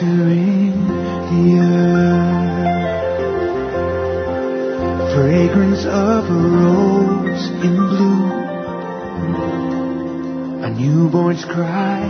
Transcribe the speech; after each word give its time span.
entering 0.00 0.86
the 1.28 1.58
earth. 1.58 2.38
Fragrance 5.14 5.84
of 5.84 6.24
a 6.30 6.34
rose 6.34 7.50
in 7.64 7.76
bloom, 7.76 8.30
a 10.62 10.70
newborn's 10.70 11.44
cry 11.44 12.02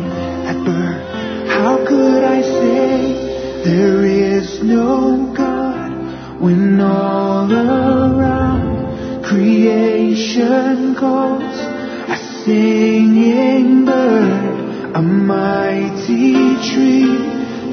at 0.47 0.63
birth. 0.65 1.09
How 1.49 1.79
could 1.87 2.25
I 2.25 2.43
say 2.43 3.63
there 3.65 4.05
is 4.05 4.63
no 4.63 5.33
God 5.35 6.41
when 6.43 6.81
all 6.81 7.51
around 7.51 9.25
creation 9.25 10.95
calls? 10.95 11.43
A 11.43 12.17
singing 12.45 13.85
bird, 13.87 14.95
a 14.95 15.01
mighty 15.03 16.57
tree 16.75 17.28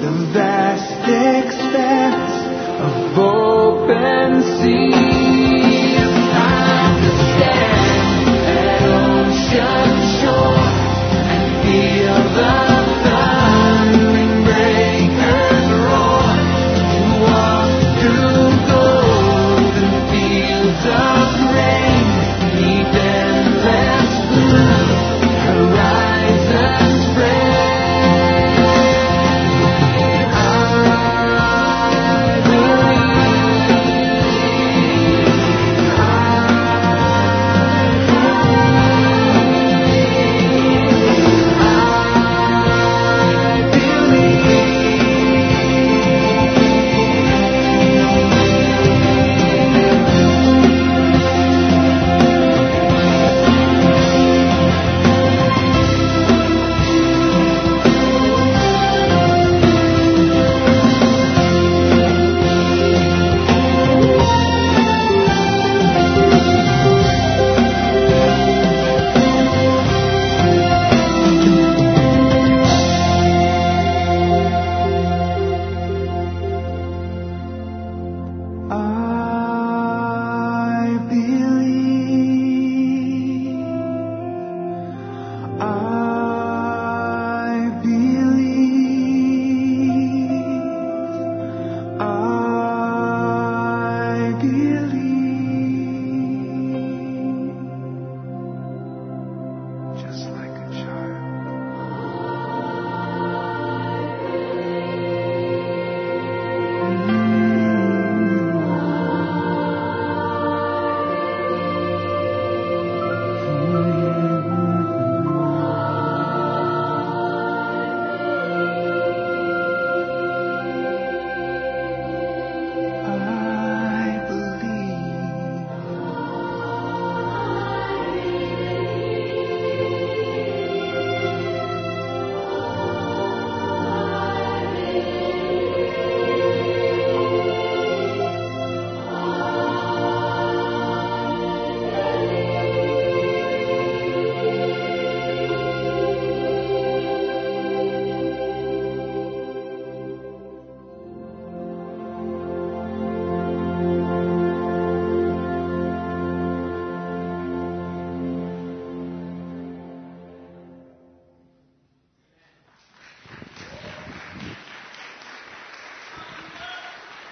the 0.05 0.11
vast 0.33 1.09
expanse 1.09 2.35
of 2.79 3.17
open 3.17 4.43
sea. 4.61 5.04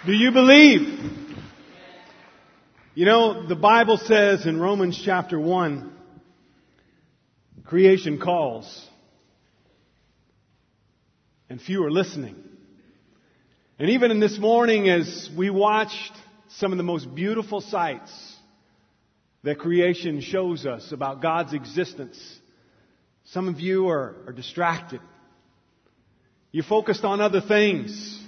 Do 0.05 0.11
you 0.11 0.31
believe? 0.31 0.99
You 2.93 3.05
know, 3.05 3.47
the 3.47 3.55
Bible 3.55 3.95
says 3.95 4.45
in 4.45 4.59
Romans 4.59 5.01
chapter 5.01 5.39
1, 5.39 5.93
creation 7.63 8.19
calls, 8.19 8.85
and 11.49 11.61
few 11.61 11.85
are 11.85 11.89
listening. 11.89 12.35
And 13.79 13.91
even 13.91 14.11
in 14.11 14.19
this 14.19 14.37
morning, 14.37 14.89
as 14.89 15.29
we 15.37 15.49
watched 15.49 16.11
some 16.57 16.73
of 16.73 16.77
the 16.77 16.83
most 16.83 17.15
beautiful 17.15 17.61
sights 17.61 18.11
that 19.43 19.57
creation 19.57 20.19
shows 20.19 20.65
us 20.65 20.91
about 20.91 21.21
God's 21.21 21.53
existence, 21.53 22.21
some 23.27 23.47
of 23.47 23.61
you 23.61 23.87
are, 23.87 24.17
are 24.27 24.33
distracted. 24.33 24.99
You're 26.51 26.65
focused 26.65 27.05
on 27.05 27.21
other 27.21 27.39
things. 27.39 28.19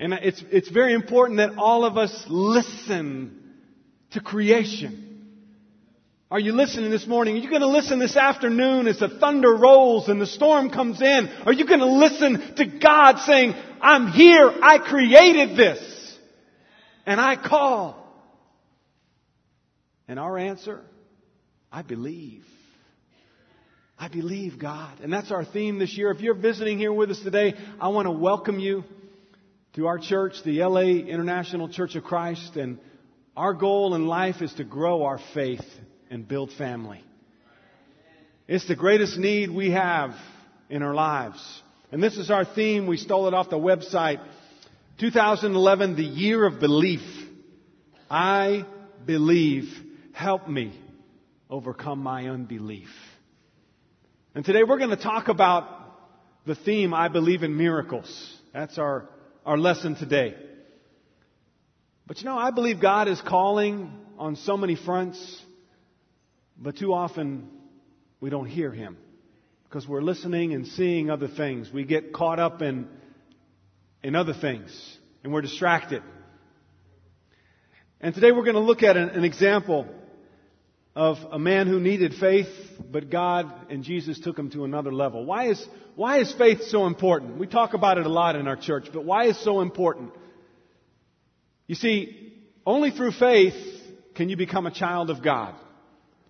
And 0.00 0.14
it's, 0.14 0.42
it's 0.50 0.70
very 0.70 0.94
important 0.94 1.36
that 1.36 1.58
all 1.58 1.84
of 1.84 1.98
us 1.98 2.24
listen 2.26 3.38
to 4.12 4.20
creation. 4.20 5.06
Are 6.30 6.40
you 6.40 6.54
listening 6.54 6.90
this 6.90 7.06
morning? 7.06 7.36
Are 7.36 7.40
you 7.40 7.50
going 7.50 7.60
to 7.60 7.68
listen 7.68 7.98
this 7.98 8.16
afternoon 8.16 8.88
as 8.88 8.98
the 8.98 9.10
thunder 9.10 9.54
rolls 9.54 10.08
and 10.08 10.18
the 10.18 10.26
storm 10.26 10.70
comes 10.70 11.02
in? 11.02 11.28
Are 11.44 11.52
you 11.52 11.66
going 11.66 11.80
to 11.80 11.86
listen 11.86 12.54
to 12.56 12.64
God 12.64 13.18
saying, 13.18 13.52
I'm 13.82 14.06
here, 14.06 14.50
I 14.62 14.78
created 14.78 15.54
this, 15.58 16.16
and 17.04 17.20
I 17.20 17.36
call? 17.36 17.98
And 20.08 20.18
our 20.18 20.38
answer, 20.38 20.80
I 21.70 21.82
believe. 21.82 22.44
I 23.98 24.08
believe 24.08 24.58
God. 24.58 25.00
And 25.02 25.12
that's 25.12 25.30
our 25.30 25.44
theme 25.44 25.78
this 25.78 25.98
year. 25.98 26.10
If 26.10 26.22
you're 26.22 26.32
visiting 26.32 26.78
here 26.78 26.92
with 26.92 27.10
us 27.10 27.20
today, 27.20 27.52
I 27.78 27.88
want 27.88 28.06
to 28.06 28.12
welcome 28.12 28.58
you 28.58 28.84
to 29.74 29.86
our 29.86 29.98
church, 29.98 30.34
the 30.44 30.64
LA 30.64 30.80
International 30.80 31.68
Church 31.68 31.94
of 31.94 32.02
Christ. 32.02 32.56
And 32.56 32.78
our 33.36 33.54
goal 33.54 33.94
in 33.94 34.06
life 34.06 34.42
is 34.42 34.52
to 34.54 34.64
grow 34.64 35.04
our 35.04 35.20
faith 35.32 35.64
and 36.10 36.26
build 36.26 36.52
family. 36.52 37.04
It's 38.48 38.66
the 38.66 38.74
greatest 38.74 39.16
need 39.16 39.50
we 39.50 39.70
have 39.70 40.14
in 40.68 40.82
our 40.82 40.94
lives. 40.94 41.40
And 41.92 42.02
this 42.02 42.16
is 42.16 42.30
our 42.30 42.44
theme. 42.44 42.86
We 42.86 42.96
stole 42.96 43.28
it 43.28 43.34
off 43.34 43.48
the 43.48 43.58
website. 43.58 44.20
2011, 44.98 45.96
the 45.96 46.02
year 46.02 46.44
of 46.44 46.58
belief. 46.58 47.02
I 48.10 48.66
believe. 49.06 49.68
Help 50.12 50.48
me 50.48 50.72
overcome 51.48 52.00
my 52.00 52.28
unbelief. 52.28 52.90
And 54.34 54.44
today 54.44 54.64
we're 54.64 54.78
going 54.78 54.90
to 54.90 54.96
talk 54.96 55.28
about 55.28 55.64
the 56.44 56.54
theme, 56.54 56.92
I 56.92 57.08
believe 57.08 57.42
in 57.42 57.56
miracles. 57.56 58.36
That's 58.52 58.78
our, 58.78 59.08
our 59.50 59.58
lesson 59.58 59.96
today. 59.96 60.36
But 62.06 62.20
you 62.20 62.26
know, 62.26 62.38
I 62.38 62.52
believe 62.52 62.80
God 62.80 63.08
is 63.08 63.20
calling 63.20 63.90
on 64.16 64.36
so 64.36 64.56
many 64.56 64.76
fronts, 64.76 65.42
but 66.56 66.76
too 66.76 66.94
often 66.94 67.48
we 68.20 68.30
don't 68.30 68.46
hear 68.46 68.70
Him 68.70 68.96
because 69.64 69.88
we're 69.88 70.02
listening 70.02 70.54
and 70.54 70.68
seeing 70.68 71.10
other 71.10 71.26
things. 71.26 71.68
We 71.72 71.82
get 71.82 72.12
caught 72.12 72.38
up 72.38 72.62
in, 72.62 72.86
in 74.04 74.14
other 74.14 74.34
things 74.34 74.70
and 75.24 75.32
we're 75.32 75.42
distracted. 75.42 76.04
And 78.00 78.14
today 78.14 78.30
we're 78.30 78.44
going 78.44 78.54
to 78.54 78.60
look 78.60 78.84
at 78.84 78.96
an, 78.96 79.08
an 79.08 79.24
example 79.24 79.88
of 81.00 81.16
a 81.32 81.38
man 81.38 81.66
who 81.66 81.80
needed 81.80 82.12
faith, 82.12 82.50
but 82.92 83.08
God 83.08 83.50
and 83.70 83.82
Jesus 83.82 84.20
took 84.20 84.38
him 84.38 84.50
to 84.50 84.64
another 84.64 84.92
level. 84.92 85.24
Why 85.24 85.48
is, 85.48 85.66
why 85.96 86.18
is 86.18 86.30
faith 86.34 86.64
so 86.64 86.84
important? 86.84 87.38
We 87.38 87.46
talk 87.46 87.72
about 87.72 87.96
it 87.96 88.04
a 88.04 88.10
lot 88.10 88.36
in 88.36 88.46
our 88.46 88.56
church, 88.56 88.88
but 88.92 89.06
why 89.06 89.24
is 89.24 89.42
so 89.42 89.62
important? 89.62 90.12
You 91.66 91.74
see, 91.74 92.34
only 92.66 92.90
through 92.90 93.12
faith 93.12 93.54
can 94.14 94.28
you 94.28 94.36
become 94.36 94.66
a 94.66 94.70
child 94.70 95.08
of 95.08 95.22
God. 95.22 95.54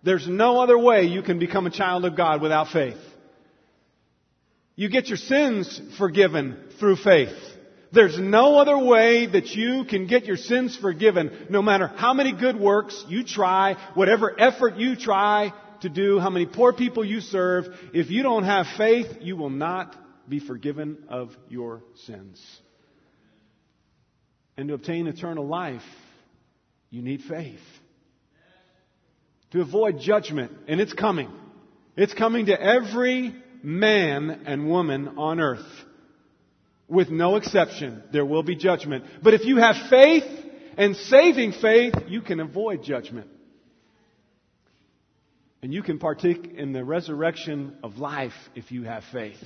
There's 0.05 0.29
no 0.29 0.61
other 0.61 0.79
way 0.79 1.07
you 1.07 1.23
can 1.23 1.41
become 1.41 1.67
a 1.67 1.71
child 1.71 2.05
of 2.05 2.17
God 2.17 2.41
without 2.41 2.69
faith. 2.69 3.03
You 4.77 4.89
get 4.89 5.09
your 5.09 5.17
sins 5.17 5.81
forgiven 5.99 6.57
through 6.79 6.95
faith. 6.95 7.37
There's 7.93 8.19
no 8.19 8.59
other 8.59 8.79
way 8.79 9.27
that 9.27 9.47
you 9.47 9.85
can 9.85 10.07
get 10.07 10.25
your 10.25 10.37
sins 10.37 10.77
forgiven, 10.77 11.47
no 11.51 11.61
matter 11.61 11.89
how 11.89 12.15
many 12.15 12.33
good 12.33 12.59
works 12.59 13.05
you 13.09 13.25
try, 13.25 13.77
whatever 13.95 14.39
effort 14.39 14.77
you 14.77 14.95
try 14.95 15.53
to 15.81 15.89
do, 15.89 16.21
how 16.21 16.31
many 16.31 16.47
poor 16.47 16.73
people 16.73 17.05
you 17.05 17.21
serve. 17.21 17.67
If 17.93 18.11
you 18.11 18.23
don't 18.23 18.45
have 18.45 18.67
faith, 18.77 19.19
you 19.21 19.37
will 19.37 19.51
not 19.51 19.97
be 20.29 20.39
forgiven 20.39 20.99
of 21.09 21.37
your 21.49 21.83
sins. 22.07 22.41
And 24.57 24.69
to 24.69 24.75
obtain 24.75 25.09
eternal 25.09 25.47
life, 25.47 25.83
you 26.91 27.03
need 27.03 27.23
faith. 27.23 27.59
To 29.51 29.63
avoid 29.63 29.99
judgment, 29.99 30.53
and 30.69 30.81
it's 30.81 30.93
coming. 30.93 31.29
It's 31.97 32.15
coming 32.15 32.47
to 32.47 32.61
every 32.61 33.35
man 33.65 34.43
and 34.47 34.69
woman 34.69 35.19
on 35.19 35.41
earth 35.41 35.67
with 36.91 37.09
no 37.09 37.37
exception. 37.37 38.03
There 38.13 38.27
will 38.27 38.43
be 38.43 38.57
judgment. 38.57 39.05
But 39.23 39.35
if 39.35 39.45
you 39.45 39.57
have 39.57 39.77
faith 39.89 40.25
and 40.77 40.97
saving 40.97 41.53
faith, 41.53 41.95
you 42.09 42.21
can 42.21 42.41
avoid 42.41 42.83
judgment. 42.83 43.29
And 45.63 45.73
you 45.73 45.83
can 45.83 45.99
partake 45.99 46.53
in 46.57 46.73
the 46.73 46.85
resurrection 46.85 47.77
of 47.83 47.99
life 47.99 48.33
if 48.55 48.73
you 48.73 48.85
have 48.85 49.05
faith. 49.13 49.39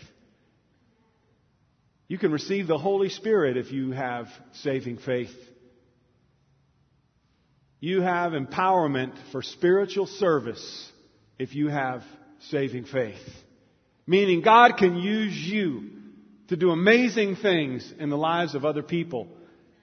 You 2.09 2.19
can 2.19 2.33
receive 2.33 2.67
the 2.67 2.79
Holy 2.79 3.09
Spirit 3.09 3.57
if 3.57 3.73
you 3.73 3.91
have 3.91 4.27
saving 4.53 4.99
faith. 4.99 5.35
You 7.81 8.01
have 8.01 8.33
empowerment 8.33 9.15
for 9.33 9.43
spiritual 9.43 10.07
service 10.07 10.91
if 11.39 11.55
you 11.55 11.69
have 11.69 12.03
saving 12.51 12.85
faith. 12.85 13.21
Meaning 14.07 14.43
God 14.43 14.77
can 14.79 14.97
use 14.97 15.35
you 15.35 15.94
to 16.49 16.57
do 16.57 16.71
amazing 16.71 17.37
things 17.37 17.93
in 17.99 18.11
the 18.11 18.19
lives 18.19 18.55
of 18.55 18.65
other 18.65 18.83
people 18.83 19.29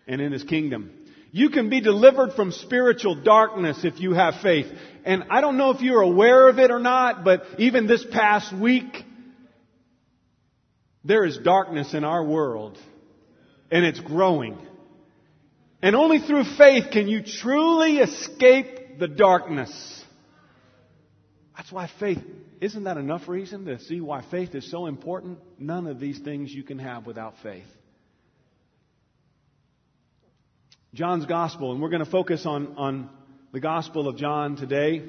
and 0.07 0.21
in 0.21 0.31
His 0.31 0.43
kingdom. 0.43 0.91
You 1.31 1.49
can 1.49 1.69
be 1.69 1.79
delivered 1.79 2.33
from 2.33 2.51
spiritual 2.51 3.15
darkness 3.15 3.85
if 3.85 3.99
you 4.01 4.13
have 4.13 4.41
faith. 4.41 4.67
And 5.05 5.23
I 5.29 5.39
don't 5.39 5.57
know 5.57 5.71
if 5.71 5.81
you're 5.81 6.01
aware 6.01 6.49
of 6.49 6.59
it 6.59 6.71
or 6.71 6.79
not, 6.79 7.23
but 7.23 7.43
even 7.57 7.87
this 7.87 8.05
past 8.11 8.53
week, 8.53 9.03
there 11.05 11.25
is 11.25 11.37
darkness 11.37 11.93
in 11.93 12.03
our 12.03 12.23
world. 12.23 12.77
And 13.71 13.85
it's 13.85 14.01
growing. 14.01 14.57
And 15.81 15.95
only 15.95 16.19
through 16.19 16.43
faith 16.43 16.91
can 16.91 17.07
you 17.07 17.23
truly 17.23 17.99
escape 17.99 18.99
the 18.99 19.07
darkness. 19.07 20.03
That's 21.55 21.71
why 21.71 21.89
faith, 21.99 22.21
isn't 22.61 22.83
that 22.83 22.97
enough 22.97 23.27
reason 23.27 23.65
to 23.65 23.79
see 23.79 23.99
why 23.99 24.23
faith 24.29 24.53
is 24.53 24.69
so 24.69 24.85
important? 24.85 25.39
None 25.57 25.87
of 25.87 25.99
these 25.99 26.19
things 26.19 26.53
you 26.53 26.61
can 26.61 26.77
have 26.77 27.07
without 27.07 27.33
faith. 27.41 27.65
John's 30.93 31.25
Gospel, 31.25 31.71
and 31.71 31.81
we're 31.81 31.89
going 31.89 32.05
to 32.05 32.11
focus 32.11 32.45
on, 32.45 32.75
on 32.77 33.09
the 33.51 33.59
Gospel 33.59 34.07
of 34.07 34.17
John 34.17 34.57
today. 34.57 35.01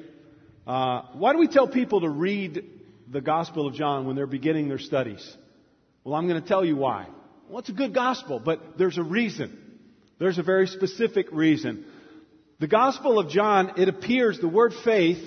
Uh, 0.65 1.03
why 1.13 1.33
do 1.33 1.37
we 1.37 1.47
tell 1.47 1.67
people 1.67 2.01
to 2.01 2.09
read 2.09 2.63
the 3.07 3.21
Gospel 3.21 3.67
of 3.67 3.75
John 3.75 4.07
when 4.07 4.15
they're 4.15 4.25
beginning 4.25 4.67
their 4.67 4.79
studies? 4.79 5.37
Well, 6.03 6.15
I'm 6.15 6.27
going 6.27 6.41
to 6.41 6.47
tell 6.47 6.65
you 6.65 6.75
why. 6.75 7.05
Well, 7.49 7.59
it's 7.59 7.69
a 7.69 7.73
good 7.73 7.93
Gospel, 7.93 8.39
but 8.39 8.79
there's 8.79 8.97
a 8.97 9.03
reason. 9.03 9.79
There's 10.17 10.39
a 10.39 10.43
very 10.43 10.65
specific 10.65 11.27
reason. 11.31 11.85
The 12.59 12.67
Gospel 12.67 13.19
of 13.19 13.29
John, 13.29 13.73
it 13.77 13.89
appears 13.89 14.39
the 14.39 14.47
word 14.47 14.73
faith 14.83 15.23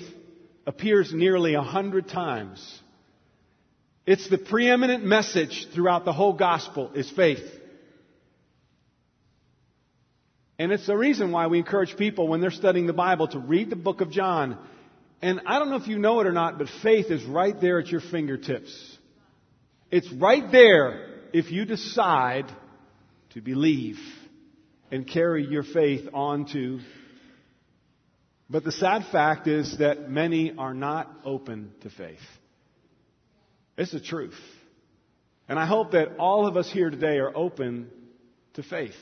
appears 0.67 1.13
nearly 1.13 1.55
a 1.55 1.63
hundred 1.63 2.09
times. 2.09 2.81
It's 4.05 4.29
the 4.29 4.39
preeminent 4.39 5.05
message 5.05 5.69
throughout 5.75 6.05
the 6.05 6.13
whole 6.13 6.33
gospel 6.33 6.93
is 6.95 7.11
faith. 7.11 7.45
And 10.59 10.73
it's 10.73 10.87
the 10.87 10.97
reason 10.97 11.33
why 11.33 11.49
we 11.49 11.59
encourage 11.59 11.97
people 11.97 12.29
when 12.29 12.41
they're 12.41 12.51
studying 12.51 12.87
the 12.87 12.93
Bible 12.93 13.29
to 13.29 13.39
read 13.39 13.69
the 13.69 13.77
book 13.77 14.01
of 14.01 14.11
John. 14.11 14.59
And 15.21 15.41
I 15.47 15.59
don't 15.59 15.71
know 15.71 15.77
if 15.77 15.89
you 15.89 15.99
know 15.99 16.21
it 16.21 16.27
or 16.27 16.33
not, 16.33 16.59
but 16.59 16.69
faith 16.83 17.11
is 17.11 17.25
right 17.25 17.59
there 17.61 17.79
at 17.79 17.89
your 17.89 18.01
fingertips. 18.01 18.99
It's 19.91 20.11
right 20.13 20.51
there 20.51 21.07
if 21.33 21.51
you 21.51 21.65
decide 21.65 22.47
to 23.31 23.41
believe 23.41 23.99
and 24.91 25.07
carry 25.07 25.47
your 25.47 25.63
faith 25.63 26.09
on 26.15 26.47
to 26.53 26.81
but 28.49 28.65
the 28.65 28.73
sad 28.73 29.07
fact 29.11 29.47
is 29.47 29.79
that 29.79 30.09
many 30.09 30.55
are 30.57 30.75
not 30.75 31.11
open 31.25 31.73
to 31.83 31.91
faith. 31.91 32.21
It's 33.77 33.93
the 33.93 34.01
truth. 34.01 34.39
And 35.49 35.59
I 35.59 35.67
hope 35.67 35.93
that 35.93 36.17
all 36.19 36.47
of 36.47 36.57
us 36.57 36.71
here 36.71 36.91
today 36.91 37.19
are 37.19 37.37
open 37.37 37.91
to 38.55 38.63
faith. 38.63 38.95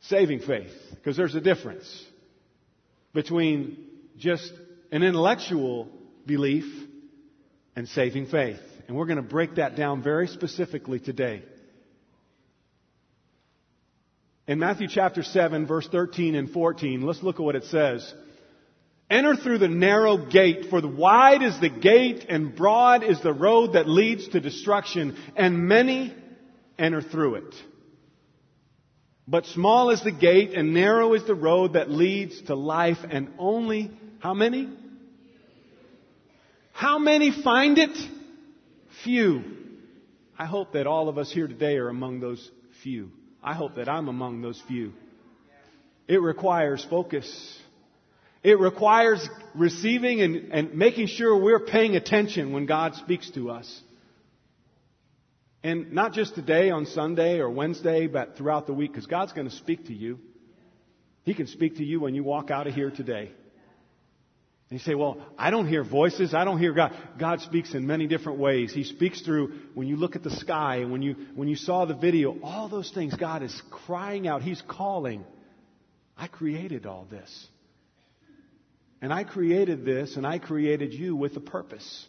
Saving 0.00 0.40
faith. 0.40 0.72
Because 0.90 1.16
there's 1.16 1.34
a 1.34 1.40
difference 1.40 2.04
between 3.12 3.86
just 4.16 4.52
an 4.92 5.02
intellectual 5.02 5.88
belief 6.26 6.64
and 7.74 7.88
saving 7.88 8.26
faith. 8.26 8.60
And 8.86 8.96
we're 8.96 9.06
going 9.06 9.16
to 9.16 9.22
break 9.22 9.56
that 9.56 9.76
down 9.76 10.02
very 10.02 10.26
specifically 10.26 11.00
today. 11.00 11.42
In 14.46 14.58
Matthew 14.58 14.88
chapter 14.88 15.22
7, 15.22 15.66
verse 15.66 15.86
13 15.88 16.34
and 16.34 16.50
14, 16.50 17.02
let's 17.02 17.22
look 17.22 17.36
at 17.36 17.42
what 17.42 17.56
it 17.56 17.64
says. 17.64 18.12
Enter 19.08 19.34
through 19.34 19.58
the 19.58 19.68
narrow 19.68 20.16
gate, 20.16 20.66
for 20.70 20.80
wide 20.86 21.42
is 21.42 21.60
the 21.60 21.68
gate 21.68 22.26
and 22.28 22.54
broad 22.54 23.02
is 23.02 23.20
the 23.20 23.32
road 23.32 23.72
that 23.74 23.88
leads 23.88 24.28
to 24.28 24.40
destruction, 24.40 25.16
and 25.36 25.66
many 25.66 26.14
enter 26.78 27.02
through 27.02 27.36
it. 27.36 27.54
But 29.26 29.46
small 29.46 29.90
is 29.90 30.02
the 30.02 30.12
gate 30.12 30.54
and 30.54 30.74
narrow 30.74 31.14
is 31.14 31.24
the 31.24 31.34
road 31.34 31.74
that 31.74 31.90
leads 31.90 32.40
to 32.42 32.54
life, 32.54 32.98
and 33.08 33.32
only 33.38 33.90
how 34.20 34.34
many? 34.34 34.68
How 36.72 36.98
many 36.98 37.30
find 37.30 37.78
it? 37.78 37.96
Few. 39.04 39.42
I 40.38 40.46
hope 40.46 40.72
that 40.72 40.86
all 40.86 41.08
of 41.08 41.18
us 41.18 41.30
here 41.30 41.46
today 41.46 41.76
are 41.76 41.88
among 41.88 42.20
those 42.20 42.50
few. 42.82 43.10
I 43.42 43.54
hope 43.54 43.76
that 43.76 43.88
I'm 43.88 44.08
among 44.08 44.42
those 44.42 44.62
few. 44.68 44.92
It 46.06 46.20
requires 46.20 46.84
focus. 46.88 47.58
It 48.42 48.58
requires 48.58 49.26
receiving 49.54 50.20
and, 50.20 50.52
and 50.52 50.74
making 50.74 51.06
sure 51.06 51.38
we're 51.38 51.66
paying 51.66 51.96
attention 51.96 52.52
when 52.52 52.66
God 52.66 52.94
speaks 52.94 53.30
to 53.32 53.50
us. 53.50 53.80
And 55.62 55.92
not 55.92 56.12
just 56.14 56.34
today 56.34 56.70
on 56.70 56.86
Sunday 56.86 57.38
or 57.38 57.50
Wednesday, 57.50 58.06
but 58.06 58.36
throughout 58.36 58.66
the 58.66 58.72
week, 58.72 58.92
because 58.92 59.06
God's 59.06 59.32
going 59.32 59.48
to 59.48 59.54
speak 59.54 59.86
to 59.86 59.94
you. 59.94 60.18
He 61.22 61.34
can 61.34 61.46
speak 61.46 61.76
to 61.76 61.84
you 61.84 62.00
when 62.00 62.14
you 62.14 62.24
walk 62.24 62.50
out 62.50 62.66
of 62.66 62.74
here 62.74 62.90
today. 62.90 63.30
And 64.70 64.78
you 64.78 64.84
say, 64.84 64.94
well, 64.94 65.18
I 65.36 65.50
don't 65.50 65.66
hear 65.66 65.82
voices. 65.82 66.32
I 66.32 66.44
don't 66.44 66.58
hear 66.58 66.72
God. 66.72 66.94
God 67.18 67.40
speaks 67.40 67.74
in 67.74 67.88
many 67.88 68.06
different 68.06 68.38
ways. 68.38 68.72
He 68.72 68.84
speaks 68.84 69.20
through 69.20 69.52
when 69.74 69.88
you 69.88 69.96
look 69.96 70.14
at 70.14 70.22
the 70.22 70.30
sky 70.30 70.84
when 70.92 71.02
you, 71.02 71.16
when 71.34 71.48
you 71.48 71.56
saw 71.56 71.86
the 71.86 71.94
video, 71.94 72.38
all 72.40 72.68
those 72.68 72.90
things, 72.92 73.14
God 73.16 73.42
is 73.42 73.62
crying 73.70 74.28
out. 74.28 74.42
He's 74.42 74.62
calling. 74.68 75.24
I 76.16 76.28
created 76.28 76.86
all 76.86 77.04
this. 77.10 77.48
And 79.02 79.12
I 79.12 79.24
created 79.24 79.84
this 79.84 80.16
and 80.16 80.24
I 80.24 80.38
created 80.38 80.94
you 80.94 81.16
with 81.16 81.36
a 81.36 81.40
purpose 81.40 82.06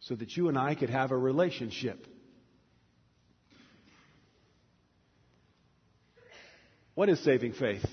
so 0.00 0.16
that 0.16 0.36
you 0.36 0.48
and 0.48 0.58
I 0.58 0.74
could 0.74 0.90
have 0.90 1.12
a 1.12 1.16
relationship. 1.16 2.04
What 6.94 7.08
is 7.08 7.22
saving 7.22 7.52
faith? 7.52 7.84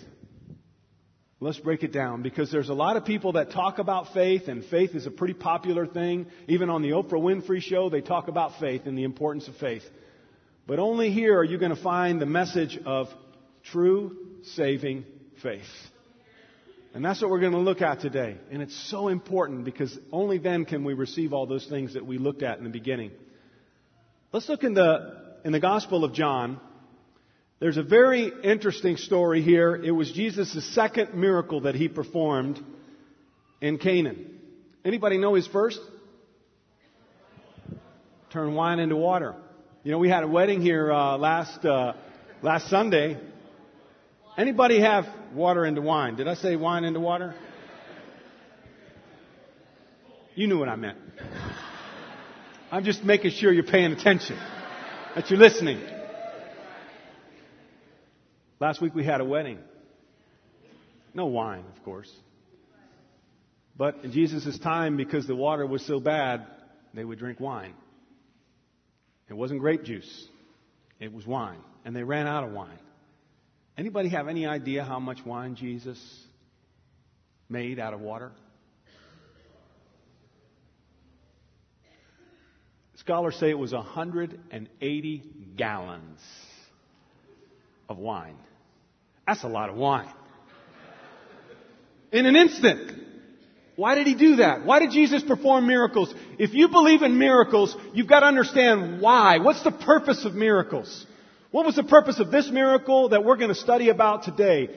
Let's 1.43 1.57
break 1.57 1.81
it 1.81 1.91
down 1.91 2.21
because 2.21 2.51
there's 2.51 2.69
a 2.69 2.73
lot 2.75 2.97
of 2.97 3.05
people 3.05 3.31
that 3.31 3.49
talk 3.49 3.79
about 3.79 4.13
faith, 4.13 4.43
and 4.47 4.63
faith 4.63 4.93
is 4.93 5.07
a 5.07 5.11
pretty 5.11 5.33
popular 5.33 5.87
thing. 5.87 6.27
Even 6.47 6.69
on 6.69 6.83
the 6.83 6.89
Oprah 6.91 7.13
Winfrey 7.13 7.63
show, 7.63 7.89
they 7.89 8.01
talk 8.01 8.27
about 8.27 8.59
faith 8.59 8.83
and 8.85 8.95
the 8.95 9.03
importance 9.03 9.47
of 9.47 9.55
faith. 9.55 9.81
But 10.67 10.77
only 10.77 11.09
here 11.09 11.35
are 11.39 11.43
you 11.43 11.57
going 11.57 11.75
to 11.75 11.81
find 11.81 12.21
the 12.21 12.27
message 12.27 12.79
of 12.85 13.07
true 13.63 14.17
saving 14.53 15.03
faith. 15.41 15.63
And 16.93 17.03
that's 17.03 17.19
what 17.23 17.31
we're 17.31 17.39
going 17.39 17.53
to 17.53 17.57
look 17.57 17.81
at 17.81 18.01
today. 18.01 18.37
And 18.51 18.61
it's 18.61 18.89
so 18.91 19.07
important 19.07 19.65
because 19.65 19.97
only 20.11 20.37
then 20.37 20.63
can 20.63 20.83
we 20.83 20.93
receive 20.93 21.33
all 21.33 21.47
those 21.47 21.65
things 21.65 21.95
that 21.95 22.05
we 22.05 22.19
looked 22.19 22.43
at 22.43 22.59
in 22.59 22.65
the 22.65 22.69
beginning. 22.69 23.09
Let's 24.31 24.47
look 24.47 24.63
in 24.63 24.75
the, 24.75 25.39
in 25.43 25.53
the 25.53 25.59
Gospel 25.59 26.03
of 26.03 26.13
John. 26.13 26.59
There's 27.61 27.77
a 27.77 27.83
very 27.83 28.31
interesting 28.43 28.97
story 28.97 29.43
here. 29.43 29.75
It 29.75 29.91
was 29.91 30.11
Jesus' 30.11 30.73
second 30.73 31.13
miracle 31.13 31.61
that 31.61 31.75
he 31.75 31.89
performed 31.89 32.59
in 33.61 33.77
Cana. 33.77 34.15
Anybody 34.83 35.19
know 35.19 35.35
his 35.35 35.45
first? 35.45 35.79
Turn 38.31 38.55
wine 38.55 38.79
into 38.79 38.95
water. 38.95 39.35
You 39.83 39.91
know, 39.91 39.99
we 39.99 40.09
had 40.09 40.23
a 40.23 40.27
wedding 40.27 40.59
here 40.59 40.91
uh, 40.91 41.19
last 41.19 41.63
uh, 41.63 41.93
last 42.41 42.67
Sunday. 42.67 43.19
Anybody 44.35 44.79
have 44.79 45.05
water 45.35 45.63
into 45.63 45.81
wine? 45.81 46.15
Did 46.15 46.27
I 46.27 46.33
say 46.33 46.55
wine 46.55 46.83
into 46.83 46.99
water? 46.99 47.35
You 50.33 50.47
knew 50.47 50.57
what 50.57 50.67
I 50.67 50.77
meant. 50.77 50.97
I'm 52.71 52.83
just 52.83 53.03
making 53.03 53.31
sure 53.31 53.53
you're 53.53 53.63
paying 53.65 53.91
attention, 53.91 54.39
that 55.13 55.29
you're 55.29 55.37
listening. 55.37 55.79
Last 58.61 58.79
week 58.79 58.93
we 58.93 59.03
had 59.03 59.21
a 59.21 59.25
wedding. 59.25 59.57
No 61.15 61.25
wine, 61.25 61.65
of 61.75 61.83
course. 61.83 62.11
But 63.75 64.01
in 64.03 64.11
Jesus' 64.11 64.59
time, 64.59 64.97
because 64.97 65.25
the 65.25 65.35
water 65.35 65.65
was 65.65 65.83
so 65.87 65.99
bad, 65.99 66.45
they 66.93 67.03
would 67.03 67.17
drink 67.17 67.39
wine. 67.39 67.73
It 69.29 69.33
wasn't 69.33 69.61
grape 69.61 69.83
juice. 69.83 70.27
It 70.99 71.11
was 71.11 71.25
wine. 71.25 71.57
And 71.85 71.95
they 71.95 72.03
ran 72.03 72.27
out 72.27 72.43
of 72.43 72.51
wine. 72.51 72.77
Anybody 73.79 74.09
have 74.09 74.27
any 74.27 74.45
idea 74.45 74.83
how 74.83 74.99
much 74.99 75.25
wine 75.25 75.55
Jesus 75.55 75.99
made 77.49 77.79
out 77.79 77.95
of 77.95 77.99
water? 77.99 78.31
Scholars 82.97 83.35
say 83.37 83.49
it 83.49 83.57
was 83.57 83.73
180 83.73 85.23
gallons 85.57 86.19
of 87.89 87.97
wine. 87.97 88.37
That's 89.27 89.43
a 89.43 89.47
lot 89.47 89.69
of 89.69 89.75
wine. 89.75 90.09
In 92.11 92.25
an 92.25 92.35
instant. 92.35 92.99
Why 93.75 93.95
did 93.95 94.05
he 94.05 94.15
do 94.15 94.35
that? 94.37 94.65
Why 94.65 94.79
did 94.79 94.91
Jesus 94.91 95.23
perform 95.23 95.65
miracles? 95.65 96.13
If 96.37 96.53
you 96.53 96.67
believe 96.67 97.01
in 97.01 97.17
miracles, 97.17 97.75
you've 97.93 98.07
got 98.07 98.19
to 98.19 98.25
understand 98.25 99.01
why. 99.01 99.39
What's 99.39 99.63
the 99.63 99.71
purpose 99.71 100.25
of 100.25 100.35
miracles? 100.35 101.05
What 101.51 101.65
was 101.65 101.75
the 101.75 101.83
purpose 101.83 102.19
of 102.19 102.31
this 102.31 102.49
miracle 102.49 103.09
that 103.09 103.23
we're 103.23 103.37
going 103.37 103.49
to 103.49 103.55
study 103.55 103.89
about 103.89 104.23
today? 104.23 104.69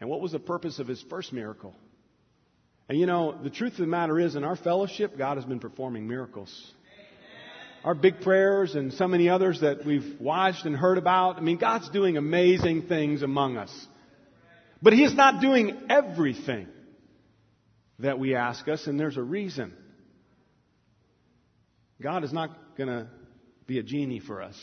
And 0.00 0.10
what 0.10 0.20
was 0.20 0.32
the 0.32 0.38
purpose 0.38 0.78
of 0.80 0.88
his 0.88 1.02
first 1.08 1.32
miracle? 1.32 1.74
And 2.88 2.98
you 2.98 3.06
know, 3.06 3.34
the 3.42 3.50
truth 3.50 3.72
of 3.72 3.78
the 3.78 3.86
matter 3.86 4.20
is, 4.20 4.36
in 4.36 4.44
our 4.44 4.56
fellowship, 4.56 5.16
God 5.16 5.36
has 5.36 5.44
been 5.44 5.60
performing 5.60 6.06
miracles 6.06 6.72
our 7.84 7.94
big 7.94 8.22
prayers 8.22 8.74
and 8.74 8.94
so 8.94 9.06
many 9.06 9.28
others 9.28 9.60
that 9.60 9.84
we've 9.84 10.18
watched 10.18 10.64
and 10.64 10.74
heard 10.74 10.96
about. 10.96 11.36
I 11.36 11.40
mean, 11.42 11.58
God's 11.58 11.90
doing 11.90 12.16
amazing 12.16 12.88
things 12.88 13.22
among 13.22 13.58
us. 13.58 13.86
But 14.82 14.94
He 14.94 15.04
is 15.04 15.14
not 15.14 15.42
doing 15.42 15.82
everything 15.90 16.66
that 17.98 18.18
we 18.18 18.34
ask 18.34 18.66
us, 18.68 18.86
and 18.86 18.98
there's 18.98 19.18
a 19.18 19.22
reason. 19.22 19.74
God 22.02 22.24
is 22.24 22.32
not 22.32 22.76
going 22.76 22.88
to 22.88 23.06
be 23.66 23.78
a 23.78 23.82
genie 23.82 24.20
for 24.20 24.42
us 24.42 24.56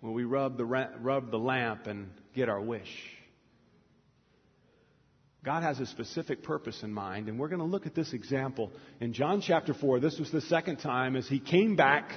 when 0.00 0.12
we 0.12 0.24
rub 0.24 0.58
the, 0.58 0.64
rub 0.64 1.30
the 1.30 1.38
lamp 1.38 1.86
and 1.86 2.10
get 2.34 2.48
our 2.48 2.60
wish. 2.60 2.88
God 5.42 5.62
has 5.62 5.80
a 5.80 5.86
specific 5.86 6.42
purpose 6.42 6.82
in 6.82 6.92
mind, 6.92 7.28
and 7.28 7.38
we're 7.38 7.48
going 7.48 7.60
to 7.60 7.66
look 7.66 7.86
at 7.86 7.94
this 7.94 8.12
example 8.12 8.70
in 9.00 9.14
John 9.14 9.40
chapter 9.40 9.72
4. 9.72 9.98
This 9.98 10.18
was 10.18 10.30
the 10.30 10.42
second 10.42 10.76
time 10.76 11.16
as 11.16 11.26
he 11.26 11.40
came 11.40 11.76
back 11.76 12.12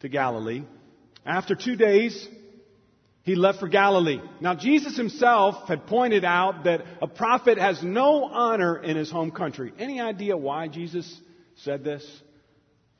to 0.00 0.08
Galilee. 0.08 0.62
After 1.26 1.54
two 1.54 1.76
days, 1.76 2.28
he 3.24 3.34
left 3.34 3.60
for 3.60 3.68
Galilee. 3.68 4.20
Now, 4.40 4.54
Jesus 4.54 4.96
himself 4.96 5.68
had 5.68 5.86
pointed 5.86 6.24
out 6.24 6.64
that 6.64 6.80
a 7.02 7.06
prophet 7.06 7.58
has 7.58 7.82
no 7.82 8.24
honor 8.24 8.82
in 8.82 8.96
his 8.96 9.10
home 9.10 9.30
country. 9.30 9.72
Any 9.78 10.00
idea 10.00 10.34
why 10.34 10.68
Jesus 10.68 11.20
said 11.56 11.84
this? 11.84 12.04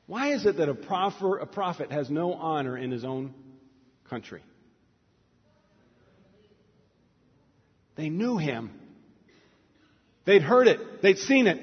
Why 0.05 0.33
is 0.33 0.45
it 0.45 0.57
that 0.57 0.69
a 0.69 0.75
prophet, 0.75 1.91
has 1.91 2.11
no 2.11 2.33
honor 2.33 2.77
in 2.77 2.91
his 2.91 3.03
own 3.03 3.33
country? 4.07 4.43
They 7.95 8.09
knew 8.09 8.37
him. 8.37 8.71
They'd 10.25 10.41
heard 10.41 10.67
it. 10.67 11.01
They'd 11.01 11.17
seen 11.17 11.47
it. 11.47 11.61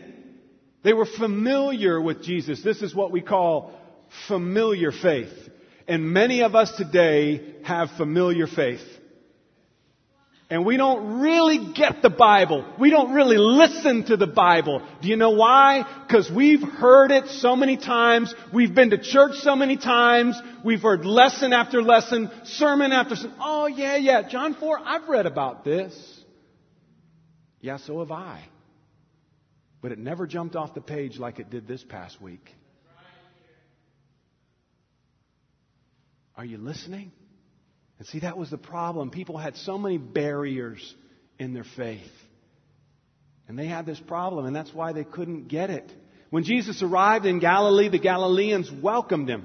They 0.83 0.93
were 0.93 1.07
familiar 1.07 2.00
with 2.00 2.23
Jesus. 2.23 2.62
This 2.62 2.83
is 2.83 2.95
what 2.95 3.11
we 3.11 3.21
call 3.21 3.73
familiar 4.29 4.93
faith. 4.93 5.33
And 5.87 6.12
many 6.12 6.43
of 6.43 6.55
us 6.55 6.75
today 6.76 7.55
have 7.64 7.90
familiar 7.97 8.47
faith. 8.47 8.83
And 10.49 10.67
we 10.67 10.76
don't 10.76 11.21
really 11.21 11.73
get 11.75 12.02
the 12.02 12.11
Bible. 12.11 12.64
We 12.79 12.90
don't 12.90 13.12
really 13.14 13.38
listen 13.38 14.05
to 14.07 14.17
the 14.17 14.26
Bible. 14.26 14.83
Do 15.00 15.09
you 15.09 15.14
know 15.14 15.31
why? 15.31 15.85
Because 16.07 16.29
we've 16.29 16.62
heard 16.62 17.12
it 17.12 17.29
so 17.29 17.55
many 17.55 17.76
times. 17.76 18.35
We've 18.52 18.75
been 18.75 18.90
to 18.90 18.99
church 18.99 19.37
so 19.37 19.55
many 19.55 19.76
times. 19.76 20.40
We've 20.64 20.83
heard 20.83 21.05
lesson 21.05 21.52
after 21.52 21.83
lesson, 21.83 22.31
sermon 22.43 22.90
after 22.90 23.14
sermon. 23.14 23.37
Oh 23.40 23.69
yeah, 23.69 23.97
yeah, 23.97 24.29
John 24.29 24.55
4, 24.55 24.81
I've 24.85 25.09
read 25.09 25.26
about 25.26 25.64
this. 25.64 26.20
Yeah, 27.61 27.76
so 27.76 28.00
have 28.00 28.11
I. 28.11 28.43
But 29.83 29.93
it 29.93 29.99
never 29.99 30.26
jumped 30.26 30.57
off 30.57 30.75
the 30.75 30.81
page 30.81 31.19
like 31.19 31.38
it 31.38 31.50
did 31.50 31.67
this 31.67 31.83
past 31.83 32.21
week. 32.21 32.55
Are 36.37 36.45
you 36.45 36.59
listening? 36.59 37.12
And 37.99 38.09
see, 38.09 38.21
that 38.21 38.38
was 38.38 38.50
the 38.50 38.59
problem. 38.59 39.11
People 39.11 39.37
had 39.37 39.57
so 39.57 39.76
many 39.76 39.99
barriers 39.99 40.95
in 41.38 41.52
their 41.52 41.67
faith. 41.76 42.00
And 43.47 43.59
they 43.59 43.67
had 43.67 43.85
this 43.85 44.00
problem, 44.00 44.47
and 44.47 44.55
that's 44.57 44.73
why 44.73 44.93
they 44.93 45.05
couldn't 45.05 45.49
get 45.49 45.71
it. 45.71 45.93
When 46.31 46.45
Jesus 46.45 46.83
arrived 46.83 47.26
in 47.26 47.40
Galilee, 47.40 47.88
the 47.88 47.99
Galileans 47.99 48.71
welcomed 48.71 49.29
him. 49.29 49.45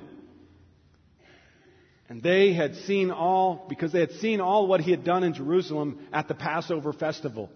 And 2.08 2.22
they 2.22 2.54
had 2.54 2.76
seen 2.76 3.10
all, 3.10 3.66
because 3.68 3.92
they 3.92 4.00
had 4.00 4.12
seen 4.14 4.40
all 4.40 4.68
what 4.68 4.80
he 4.80 4.92
had 4.92 5.04
done 5.04 5.24
in 5.24 5.34
Jerusalem 5.34 6.00
at 6.14 6.28
the 6.28 6.36
Passover 6.36 6.94
festival. 6.94 7.50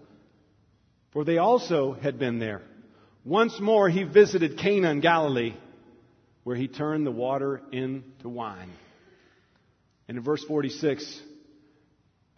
For 1.12 1.24
they 1.24 1.38
also 1.38 1.92
had 1.92 2.18
been 2.18 2.38
there. 2.38 2.62
Once 3.24 3.58
more 3.60 3.88
he 3.88 4.04
visited 4.04 4.58
Cana 4.58 4.90
in 4.90 5.00
Galilee, 5.00 5.54
where 6.44 6.56
he 6.56 6.68
turned 6.68 7.06
the 7.06 7.10
water 7.10 7.60
into 7.72 8.28
wine. 8.28 8.70
And 10.08 10.16
in 10.18 10.24
verse 10.24 10.42
46, 10.44 11.20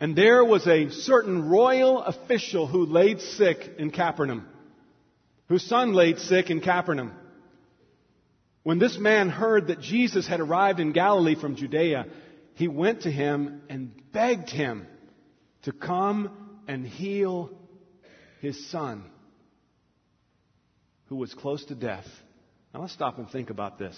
and 0.01 0.17
there 0.17 0.45
was 0.45 0.67
a 0.67 0.91
certain 0.91 1.49
royal 1.49 2.03
official 2.03 2.67
who 2.67 2.87
laid 2.87 3.21
sick 3.21 3.75
in 3.79 3.91
Capernaum, 3.91 4.49
whose 5.49 5.63
son 5.65 5.93
laid 5.93 6.19
sick 6.19 6.51
in 6.51 6.61
Capernaum. 6.61 7.13
When 8.65 8.79
this 8.79 8.99
man 8.99 9.29
heard 9.29 9.69
that 9.69 9.81
Jesus 9.81 10.27
had 10.27 10.41
arrived 10.41 10.81
in 10.81 10.93
Galilee 10.93 11.37
from 11.37 11.57
Judea, 11.57 12.07
he 12.55 12.69
went 12.69 13.03
to 13.03 13.11
him 13.11 13.63
and 13.69 13.93
begged 14.13 14.51
him 14.51 14.87
to 15.63 15.73
come 15.73 16.31
and 16.67 16.87
heal 16.87 17.51
his 18.43 18.69
son, 18.71 19.05
who 21.07 21.15
was 21.15 21.33
close 21.33 21.65
to 21.67 21.77
death. 21.77 22.07
Now 22.75 22.81
let's 22.81 22.93
stop 22.93 23.17
and 23.19 23.31
think 23.31 23.51
about 23.51 23.79
this. 23.79 23.97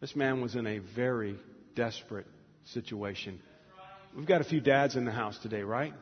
This 0.00 0.14
man 0.14 0.40
was 0.40 0.54
in 0.54 0.64
a 0.64 0.78
very 0.78 1.36
desperate 1.74 2.28
situation. 2.66 3.40
We've 4.16 4.26
got 4.26 4.40
a 4.40 4.44
few 4.44 4.60
dads 4.60 4.94
in 4.94 5.04
the 5.04 5.10
house 5.10 5.36
today, 5.38 5.62
right? 5.62 5.92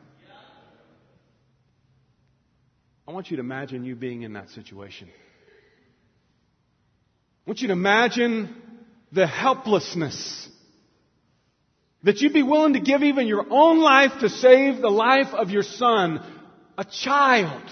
I 3.07 3.11
want 3.11 3.31
you 3.31 3.37
to 3.37 3.41
imagine 3.41 3.85
you 3.85 3.95
being 3.95 4.21
in 4.21 4.33
that 4.33 4.49
situation. 4.49 5.09
I 7.47 7.49
want 7.49 7.61
you 7.61 7.69
to 7.69 7.73
imagine 7.73 8.55
the 9.11 9.25
helplessness 9.25 10.47
that 12.03 12.21
you'd 12.21 12.33
be 12.33 12.43
willing 12.43 12.73
to 12.73 12.79
give 12.79 13.01
even 13.01 13.25
your 13.25 13.47
own 13.49 13.79
life 13.79 14.11
to 14.19 14.29
save 14.29 14.79
the 14.79 14.91
life 14.91 15.33
of 15.33 15.49
your 15.49 15.63
son, 15.63 16.23
a 16.79 16.85
child, 16.85 17.69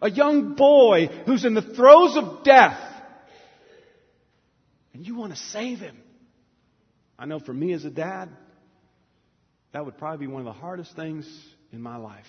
a 0.00 0.08
young 0.08 0.54
boy 0.54 1.08
who's 1.26 1.44
in 1.44 1.54
the 1.54 1.74
throes 1.74 2.16
of 2.16 2.44
death. 2.44 2.78
And 4.94 5.04
you 5.04 5.16
want 5.16 5.32
to 5.32 5.38
save 5.38 5.80
him. 5.80 5.98
I 7.18 7.26
know 7.26 7.40
for 7.40 7.52
me 7.52 7.72
as 7.72 7.84
a 7.84 7.90
dad, 7.90 8.28
that 9.72 9.84
would 9.84 9.98
probably 9.98 10.28
be 10.28 10.32
one 10.32 10.40
of 10.40 10.46
the 10.46 10.52
hardest 10.52 10.94
things 10.94 11.26
in 11.72 11.82
my 11.82 11.96
life. 11.96 12.24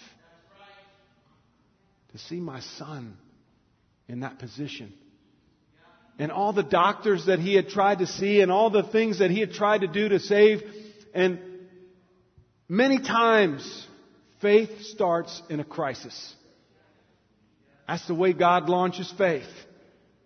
To 2.13 2.17
see 2.17 2.39
my 2.39 2.61
son 2.61 3.17
in 4.07 4.21
that 4.21 4.39
position 4.39 4.91
and 6.17 6.31
all 6.31 6.53
the 6.53 6.63
doctors 6.63 7.27
that 7.27 7.39
he 7.39 7.53
had 7.53 7.69
tried 7.69 7.99
to 7.99 8.07
see 8.07 8.41
and 8.41 8.51
all 8.51 8.71
the 8.71 8.83
things 8.83 9.19
that 9.19 9.29
he 9.29 9.41
had 9.41 9.51
tried 9.51 9.81
to 9.81 9.87
do 9.87 10.09
to 10.09 10.19
save. 10.19 10.63
And 11.13 11.39
many 12.67 12.99
times, 12.99 13.87
faith 14.45 14.83
starts 14.83 15.41
in 15.49 15.59
a 15.59 15.63
crisis. 15.63 16.35
That's 17.87 18.05
the 18.05 18.13
way 18.13 18.31
God 18.31 18.69
launches 18.69 19.11
faith. 19.17 19.49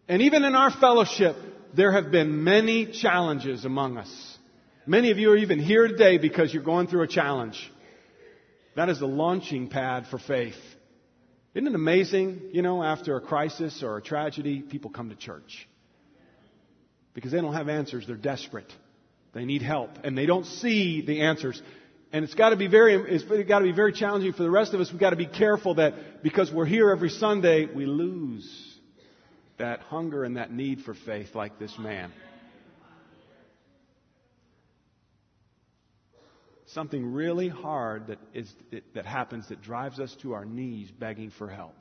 And 0.09 0.21
even 0.23 0.43
in 0.43 0.55
our 0.55 0.71
fellowship, 0.71 1.37
there 1.73 1.93
have 1.93 2.11
been 2.11 2.43
many 2.43 2.85
challenges 2.91 3.63
among 3.63 3.97
us. 3.97 4.37
Many 4.85 5.11
of 5.11 5.19
you 5.19 5.31
are 5.31 5.37
even 5.37 5.59
here 5.59 5.87
today 5.87 6.17
because 6.17 6.53
you're 6.53 6.63
going 6.63 6.87
through 6.87 7.03
a 7.03 7.07
challenge. 7.07 7.71
That 8.75 8.89
is 8.89 8.99
the 8.99 9.07
launching 9.07 9.69
pad 9.69 10.07
for 10.07 10.19
faith. 10.19 10.59
Isn't 11.53 11.67
it 11.67 11.75
amazing, 11.75 12.49
you 12.51 12.61
know, 12.61 12.83
after 12.83 13.15
a 13.15 13.21
crisis 13.21 13.83
or 13.83 13.95
a 13.95 14.01
tragedy, 14.01 14.61
people 14.61 14.91
come 14.91 15.11
to 15.11 15.15
church? 15.15 15.65
because 17.13 17.31
they 17.31 17.41
don't 17.41 17.53
have 17.53 17.69
answers. 17.69 18.07
They're 18.07 18.15
desperate. 18.15 18.71
They 19.33 19.45
need 19.45 19.61
help 19.61 19.91
and 20.03 20.17
they 20.17 20.25
don't 20.25 20.45
see 20.45 21.01
the 21.05 21.21
answers. 21.21 21.61
And 22.11 22.25
it's 22.25 22.33
got 22.33 22.49
to 22.49 22.55
be 22.55 22.67
very, 22.67 22.95
it's 22.95 23.23
got 23.47 23.59
to 23.59 23.65
be 23.65 23.71
very 23.71 23.93
challenging 23.93 24.33
for 24.33 24.41
the 24.41 24.49
rest 24.49 24.73
of 24.73 24.79
us. 24.79 24.91
We've 24.91 24.99
got 24.99 25.11
to 25.11 25.15
be 25.15 25.27
careful 25.27 25.75
that 25.75 26.23
because 26.23 26.51
we're 26.51 26.65
here 26.65 26.89
every 26.89 27.09
Sunday, 27.09 27.65
we 27.65 27.85
lose 27.85 28.77
that 29.59 29.81
hunger 29.81 30.23
and 30.23 30.37
that 30.37 30.51
need 30.51 30.81
for 30.81 30.95
faith 30.95 31.35
like 31.35 31.59
this 31.59 31.77
man. 31.77 32.11
Something 36.67 37.13
really 37.13 37.49
hard 37.49 38.07
that, 38.07 38.19
is, 38.33 38.51
that 38.93 39.05
happens 39.05 39.49
that 39.49 39.61
drives 39.61 39.99
us 39.99 40.15
to 40.21 40.33
our 40.33 40.45
knees 40.45 40.89
begging 40.91 41.31
for 41.31 41.47
help. 41.47 41.75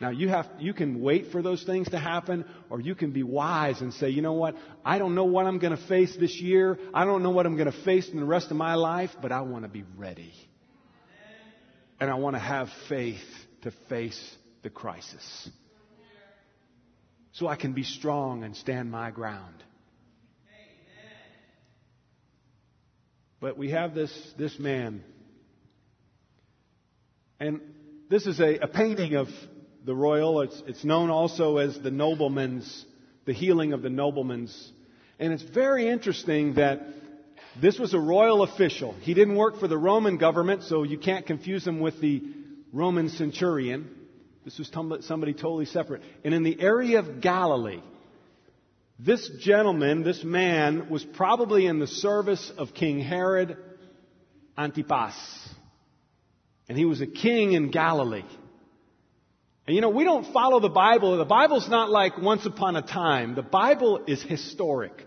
Now 0.00 0.10
you 0.10 0.28
have, 0.28 0.46
you 0.58 0.74
can 0.74 1.00
wait 1.00 1.32
for 1.32 1.40
those 1.40 1.62
things 1.64 1.88
to 1.90 1.98
happen, 1.98 2.44
or 2.68 2.80
you 2.80 2.94
can 2.94 3.12
be 3.12 3.22
wise 3.22 3.80
and 3.80 3.94
say, 3.94 4.10
you 4.10 4.20
know 4.20 4.34
what? 4.34 4.54
I 4.84 4.98
don't 4.98 5.14
know 5.14 5.24
what 5.24 5.46
I'm 5.46 5.58
going 5.58 5.76
to 5.76 5.86
face 5.86 6.14
this 6.16 6.38
year. 6.38 6.78
I 6.92 7.04
don't 7.04 7.22
know 7.22 7.30
what 7.30 7.46
I'm 7.46 7.56
going 7.56 7.70
to 7.70 7.84
face 7.84 8.08
in 8.10 8.18
the 8.18 8.26
rest 8.26 8.50
of 8.50 8.56
my 8.58 8.74
life, 8.74 9.10
but 9.22 9.32
I 9.32 9.40
want 9.40 9.64
to 9.64 9.70
be 9.70 9.84
ready. 9.96 10.34
And 11.98 12.10
I 12.10 12.14
want 12.14 12.36
to 12.36 12.40
have 12.40 12.68
faith 12.90 13.24
to 13.62 13.72
face 13.88 14.36
the 14.62 14.68
crisis. 14.68 15.48
So 17.32 17.46
I 17.48 17.56
can 17.56 17.72
be 17.72 17.82
strong 17.82 18.44
and 18.44 18.54
stand 18.54 18.90
my 18.90 19.10
ground. 19.10 19.62
But 23.40 23.56
we 23.56 23.70
have 23.70 23.94
this, 23.94 24.12
this 24.38 24.58
man. 24.58 25.04
And 27.38 27.60
this 28.08 28.26
is 28.26 28.40
a, 28.40 28.58
a 28.58 28.66
painting 28.66 29.14
of 29.14 29.28
the 29.86 29.94
royal. 29.94 30.42
It's, 30.42 30.62
it's 30.66 30.84
known 30.84 31.10
also 31.10 31.56
as 31.58 31.78
the 31.78 31.92
nobleman's, 31.92 32.84
the 33.24 33.32
healing 33.32 33.72
of 33.72 33.82
the 33.82 33.88
nobleman's. 33.88 34.72
And 35.18 35.32
it's 35.32 35.44
very 35.44 35.88
interesting 35.88 36.54
that 36.54 36.80
this 37.62 37.78
was 37.78 37.94
a 37.94 38.00
royal 38.00 38.42
official. 38.42 38.92
He 39.00 39.14
didn't 39.14 39.36
work 39.36 39.58
for 39.58 39.68
the 39.68 39.78
Roman 39.78 40.18
government, 40.18 40.64
so 40.64 40.82
you 40.82 40.98
can't 40.98 41.24
confuse 41.24 41.66
him 41.66 41.80
with 41.80 42.00
the 42.00 42.22
Roman 42.72 43.08
centurion. 43.08 43.88
This 44.44 44.58
was 44.58 44.70
somebody 45.04 45.32
totally 45.32 45.66
separate. 45.66 46.02
And 46.24 46.34
in 46.34 46.42
the 46.42 46.60
area 46.60 46.98
of 46.98 47.20
Galilee, 47.20 47.80
this 48.98 49.30
gentleman, 49.40 50.02
this 50.02 50.24
man, 50.24 50.90
was 50.90 51.04
probably 51.04 51.66
in 51.66 51.78
the 51.78 51.86
service 51.86 52.52
of 52.58 52.74
King 52.74 52.98
Herod 52.98 53.56
Antipas. 54.58 55.14
And 56.68 56.76
he 56.76 56.84
was 56.84 57.00
a 57.00 57.06
king 57.06 57.52
in 57.52 57.70
Galilee. 57.70 58.24
And 59.66 59.74
you 59.74 59.80
know, 59.80 59.90
we 59.90 60.04
don't 60.04 60.32
follow 60.32 60.60
the 60.60 60.68
Bible. 60.68 61.16
The 61.18 61.24
Bible's 61.24 61.68
not 61.68 61.90
like 61.90 62.18
once 62.18 62.46
upon 62.46 62.76
a 62.76 62.82
time. 62.82 63.34
The 63.34 63.42
Bible 63.42 64.04
is 64.06 64.22
historic. 64.22 65.04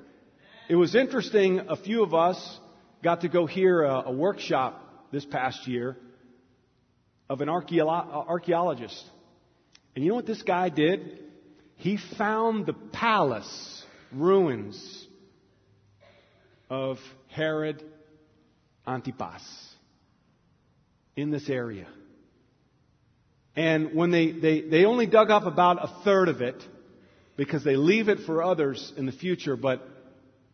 It 0.67 0.76
was 0.76 0.95
interesting, 0.95 1.62
a 1.69 1.78
few 1.78 2.04
of 2.04 2.13
us 2.13 2.60
got 3.02 3.22
to 3.22 3.30
go 3.30 3.45
hear 3.45 3.84
a, 3.84 4.04
a 4.08 4.12
workshop 4.12 5.08
this 5.12 5.26
past 5.26 5.67
year 5.67 5.98
of 7.30 7.41
an 7.41 7.50
archaeologist. 7.50 9.04
And 9.95 10.04
you 10.04 10.10
know 10.10 10.15
what 10.15 10.26
this 10.26 10.41
guy 10.41 10.69
did? 10.69 11.19
He 11.76 11.98
found 12.17 12.65
the 12.65 12.74
palace 12.74 13.84
ruins 14.12 15.08
of 16.69 16.98
Herod 17.30 17.84
Antipas 18.86 19.41
in 21.15 21.32
this 21.32 21.50
area. 21.50 21.88
And 23.60 23.93
when 23.93 24.10
they, 24.10 24.32
they, 24.32 24.62
they 24.62 24.86
only 24.86 25.06
dug 25.06 25.30
up 25.30 25.45
about 25.45 25.84
a 25.84 26.04
third 26.06 26.30
of 26.30 26.41
it 26.41 26.63
because 27.36 27.62
they 27.62 27.76
leave 27.76 28.08
it 28.08 28.19
for 28.19 28.41
others 28.41 28.93
in 28.95 29.06
the 29.06 29.12
future, 29.12 29.58
but 29.58 29.86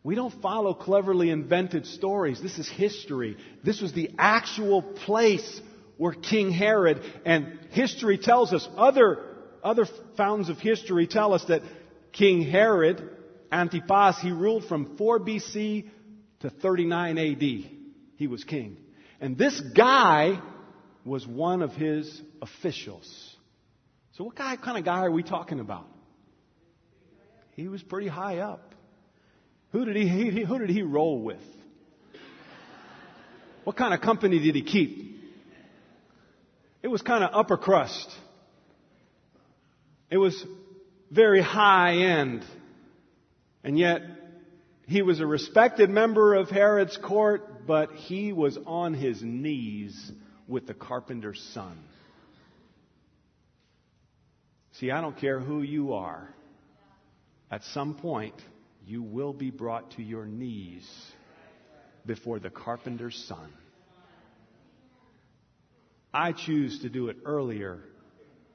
we 0.01 0.15
don't 0.15 0.33
follow 0.41 0.73
cleverly 0.73 1.29
invented 1.29 1.85
stories. 1.85 2.41
This 2.41 2.57
is 2.57 2.67
history. 2.67 3.37
This 3.63 3.79
was 3.79 3.93
the 3.93 4.09
actual 4.17 4.81
place 4.81 5.61
where 5.97 6.13
King 6.13 6.49
Herod, 6.49 6.99
and 7.25 7.59
history 7.69 8.17
tells 8.17 8.51
us, 8.51 8.67
other, 8.75 9.23
other 9.63 9.85
fountains 10.17 10.49
of 10.49 10.57
history 10.57 11.05
tell 11.05 11.33
us 11.33 11.45
that 11.45 11.61
King 12.11 12.41
Herod, 12.41 13.07
Antipas, 13.51 14.17
he 14.19 14.31
ruled 14.31 14.65
from 14.65 14.97
4 14.97 15.19
BC 15.19 15.91
to 16.39 16.49
39 16.49 17.17
AD. 17.19 17.41
He 18.17 18.27
was 18.27 18.43
king. 18.43 18.77
And 19.21 19.37
this 19.37 19.59
guy 19.59 20.41
was 21.05 21.27
one 21.27 21.61
of 21.61 21.73
his 21.73 22.19
officials. 22.45 23.35
So, 24.13 24.23
what 24.23 24.35
kind 24.35 24.77
of 24.77 24.85
guy 24.85 24.99
are 24.99 25.11
we 25.11 25.23
talking 25.23 25.59
about? 25.59 25.87
He 27.51 27.67
was 27.67 27.81
pretty 27.81 28.07
high 28.07 28.39
up. 28.39 28.73
Who 29.71 29.85
did 29.85 29.95
he, 29.95 30.43
who 30.43 30.59
did 30.59 30.69
he 30.69 30.83
roll 30.83 31.19
with? 31.21 31.43
What 33.63 33.75
kind 33.75 33.93
of 33.93 34.01
company 34.01 34.39
did 34.39 34.55
he 34.55 34.61
keep? 34.61 35.15
It 36.83 36.87
was 36.87 37.01
kind 37.01 37.23
of 37.23 37.31
upper 37.33 37.57
crust. 37.57 38.09
It 40.09 40.17
was 40.17 40.45
very 41.09 41.41
high 41.41 41.95
end. 41.95 42.45
And 43.63 43.77
yet, 43.79 44.01
he 44.87 45.01
was 45.01 45.19
a 45.19 45.25
respected 45.25 45.89
member 45.89 46.35
of 46.35 46.49
Herod's 46.49 46.95
court, 46.97 47.65
but 47.65 47.91
he 47.93 48.31
was 48.31 48.57
on 48.65 48.93
his 48.93 49.21
knees 49.23 50.11
with 50.47 50.67
the 50.67 50.75
carpenter's 50.75 51.41
son. 51.53 51.77
See, 54.79 54.91
I 54.91 54.99
don't 54.99 55.17
care 55.17 55.39
who 55.39 55.61
you 55.61 55.93
are. 55.93 56.27
At 57.49 57.63
some 57.73 57.95
point, 57.95 58.35
you 58.85 59.01
will 59.01 59.31
be 59.31 59.49
brought 59.49 59.91
to 59.91 60.03
your 60.03 60.25
knees 60.25 60.85
before 62.05 62.39
the 62.39 62.49
carpenter's 62.49 63.15
son. 63.27 63.53
I 66.13 66.33
choose 66.33 66.81
to 66.81 66.89
do 66.89 67.07
it 67.07 67.17
earlier 67.25 67.79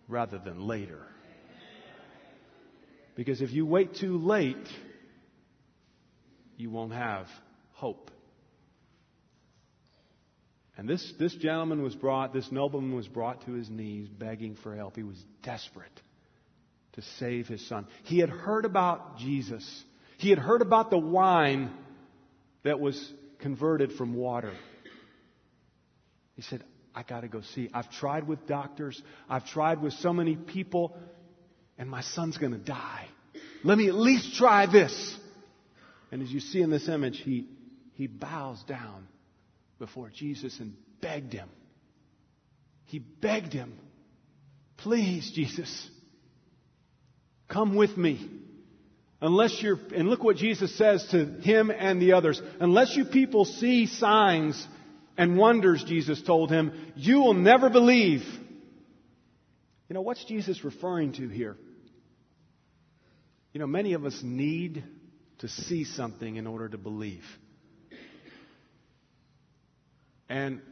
rather 0.09 0.38
than 0.38 0.66
later. 0.66 1.00
Because 3.16 3.40
if 3.40 3.50
you 3.52 3.64
wait 3.64 3.94
too 3.94 4.18
late, 4.18 4.68
you 6.59 6.68
won't 6.68 6.92
have 6.92 7.28
hope. 7.72 8.11
And 10.76 10.88
this, 10.88 11.14
this 11.18 11.35
gentleman 11.35 11.83
was 11.83 11.94
brought, 11.94 12.35
this 12.35 12.50
nobleman 12.52 12.94
was 12.94 13.09
brought 13.09 13.44
to 13.46 13.52
his 13.52 13.70
knees 13.70 14.09
begging 14.09 14.56
for 14.62 14.76
help. 14.76 14.96
He 14.96 15.02
was 15.02 15.22
desperate 15.42 16.00
to 16.94 17.03
save 17.18 17.46
his 17.46 17.66
son. 17.68 17.87
He 18.05 18.18
had 18.18 18.31
heard 18.31 18.64
about 18.64 19.18
Jesus. 19.18 19.85
He 20.18 20.31
had 20.31 20.38
heard 20.38 20.62
about 20.62 20.90
the 20.90 20.98
wine 20.98 21.70
that 22.64 22.81
was 22.81 23.12
converted 23.38 23.92
from 23.92 24.14
water. 24.14 24.53
He 26.35 26.42
said, 26.42 26.64
I 26.94 27.03
got 27.03 27.20
to 27.20 27.29
go 27.29 27.42
see. 27.55 27.70
I've 27.72 27.90
tried 27.90 28.26
with 28.26 28.46
doctors, 28.46 29.00
I've 29.29 29.46
tried 29.46 29.81
with 29.81 29.92
so 29.94 30.12
many 30.12 30.37
people, 30.37 30.96
and 31.79 31.88
my 31.88 32.03
son's 32.03 32.37
going 32.37 32.53
to 32.53 32.59
die. 32.59 33.07
Let 33.62 33.79
me 33.79 33.88
at 33.88 33.94
least 33.94 34.37
try 34.37 34.66
this. 34.66 35.16
And 36.11 36.22
as 36.22 36.31
you 36.31 36.40
see 36.40 36.61
in 36.61 36.70
this 36.70 36.88
image, 36.88 37.20
he, 37.22 37.46
he 37.94 38.07
bows 38.07 38.62
down 38.64 39.07
before 39.79 40.11
Jesus 40.11 40.59
and 40.59 40.74
begged 41.00 41.33
him. 41.33 41.48
He 42.87 42.98
begged 42.98 43.53
him, 43.53 43.79
Please, 44.79 45.31
Jesus, 45.35 45.88
come 47.50 47.74
with 47.74 47.96
me. 47.96 48.30
Unless 49.20 49.60
you're, 49.60 49.78
and 49.94 50.08
look 50.08 50.24
what 50.24 50.36
Jesus 50.36 50.74
says 50.78 51.06
to 51.10 51.26
him 51.42 51.70
and 51.70 52.00
the 52.00 52.12
others. 52.14 52.40
Unless 52.58 52.96
you 52.96 53.04
people 53.04 53.44
see 53.44 53.86
signs 53.86 54.66
and 55.18 55.36
wonders, 55.36 55.84
Jesus 55.84 56.22
told 56.22 56.50
him, 56.50 56.72
you 56.96 57.20
will 57.20 57.34
never 57.34 57.68
believe. 57.68 58.22
You 59.88 59.94
know, 59.94 60.00
what's 60.00 60.24
Jesus 60.24 60.64
referring 60.64 61.12
to 61.14 61.28
here? 61.28 61.56
You 63.52 63.60
know, 63.60 63.66
many 63.66 63.92
of 63.92 64.06
us 64.06 64.18
need 64.22 64.84
to 65.40 65.48
see 65.48 65.84
something 65.84 66.36
in 66.36 66.46
order 66.46 66.68
to 66.68 66.78
believe. 66.78 67.24
And 70.28 70.62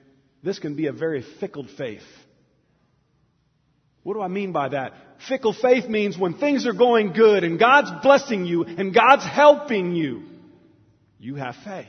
this 0.42 0.58
can 0.58 0.76
be 0.76 0.86
a 0.86 0.92
very 0.92 1.24
fickle 1.40 1.66
faith. 1.76 2.06
What 4.04 4.14
do 4.14 4.22
I 4.22 4.28
mean 4.28 4.52
by 4.52 4.68
that? 4.68 4.94
Fickle 5.26 5.52
faith 5.52 5.88
means 5.88 6.16
when 6.16 6.34
things 6.34 6.66
are 6.66 6.72
going 6.72 7.12
good 7.12 7.42
and 7.42 7.58
God's 7.58 7.90
blessing 8.02 8.44
you 8.44 8.64
and 8.64 8.94
God's 8.94 9.24
helping 9.24 9.94
you, 9.94 10.22
you 11.18 11.34
have 11.34 11.56
faith. 11.64 11.86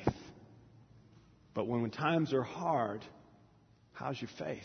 But 1.53 1.67
when 1.67 1.89
times 1.91 2.33
are 2.33 2.43
hard, 2.43 3.03
how's 3.93 4.19
your 4.19 4.31
faith? 4.39 4.63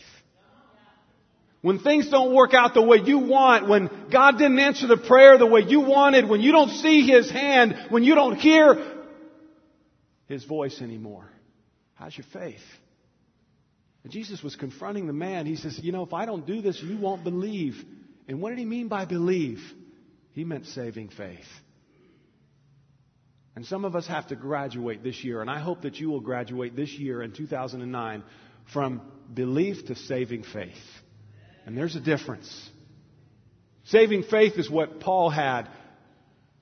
When 1.61 1.79
things 1.79 2.09
don't 2.11 2.35
work 2.35 2.53
out 2.53 2.75
the 2.75 2.83
way 2.83 2.99
you 3.05 3.19
want, 3.19 3.69
when 3.69 3.89
God 4.13 4.39
didn't 4.39 4.59
answer 4.59 4.87
the 4.87 4.99
prayer 4.99 5.39
the 5.39 5.47
way 5.47 5.63
you 5.63 5.81
wanted, 5.81 6.29
when 6.29 6.41
you 6.41 6.53
don't 6.53 6.71
see 6.71 7.07
His 7.07 7.31
hand, 7.31 7.87
when 7.89 8.05
you 8.05 8.15
don't 8.15 8.37
hear 8.37 8.77
His 10.27 10.45
voice 10.45 10.81
anymore, 10.83 11.29
how's 11.95 12.17
your 12.17 12.27
faith? 12.33 12.61
And 14.03 14.13
Jesus 14.13 14.43
was 14.43 14.57
confronting 14.57 15.07
the 15.07 15.15
man. 15.15 15.47
He 15.47 15.57
says, 15.57 15.81
You 15.83 15.93
know, 15.93 16.03
if 16.03 16.13
I 16.13 16.27
don't 16.27 16.47
do 16.47 16.61
this, 16.61 16.83
you 16.83 16.99
won't 16.99 17.25
believe. 17.25 17.83
And 18.29 18.41
what 18.41 18.51
did 18.51 18.59
he 18.59 18.65
mean 18.65 18.89
by 18.89 19.05
believe? 19.05 19.61
He 20.33 20.45
meant 20.45 20.67
saving 20.67 21.11
faith. 21.11 21.47
And 23.57 23.65
some 23.65 23.85
of 23.85 23.95
us 23.95 24.07
have 24.07 24.29
to 24.29 24.37
graduate 24.37 25.05
this 25.05 25.23
year, 25.23 25.41
and 25.41 25.49
I 25.49 25.61
hope 25.61 25.83
that 25.83 25.97
you 25.97 26.11
will 26.11 26.21
graduate 26.21 26.75
this 26.75 26.93
year 26.93 27.23
in 27.23 27.33
2009 27.33 28.25
from 28.73 29.03
belief 29.33 29.87
to 29.87 29.95
saving 29.95 30.43
faith. 30.43 30.73
And 31.65 31.77
there's 31.77 31.95
a 31.95 32.01
difference. 32.01 32.71
Saving 33.85 34.25
faith 34.25 34.55
is 34.59 34.69
what 34.69 34.99
Paul 34.99 35.31
had 35.31 35.69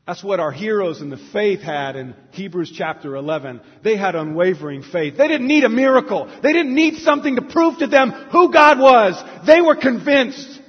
that's 0.06 0.22
what 0.22 0.40
our 0.40 0.50
heroes 0.50 1.00
in 1.00 1.10
the 1.10 1.28
faith 1.32 1.60
had 1.60 1.94
in 1.94 2.16
Hebrews 2.32 2.72
chapter 2.76 3.14
11. 3.14 3.60
They 3.84 3.96
had 3.96 4.16
unwavering 4.16 4.82
faith. 4.82 5.16
They 5.16 5.28
didn't 5.28 5.46
need 5.46 5.62
a 5.62 5.68
miracle. 5.68 6.26
They 6.42 6.52
didn't 6.52 6.74
need 6.74 6.96
something 6.96 7.36
to 7.36 7.42
prove 7.42 7.78
to 7.78 7.86
them 7.86 8.10
who 8.10 8.52
God 8.52 8.80
was. 8.80 9.22
They 9.46 9.60
were 9.60 9.76
convinced. 9.76 10.60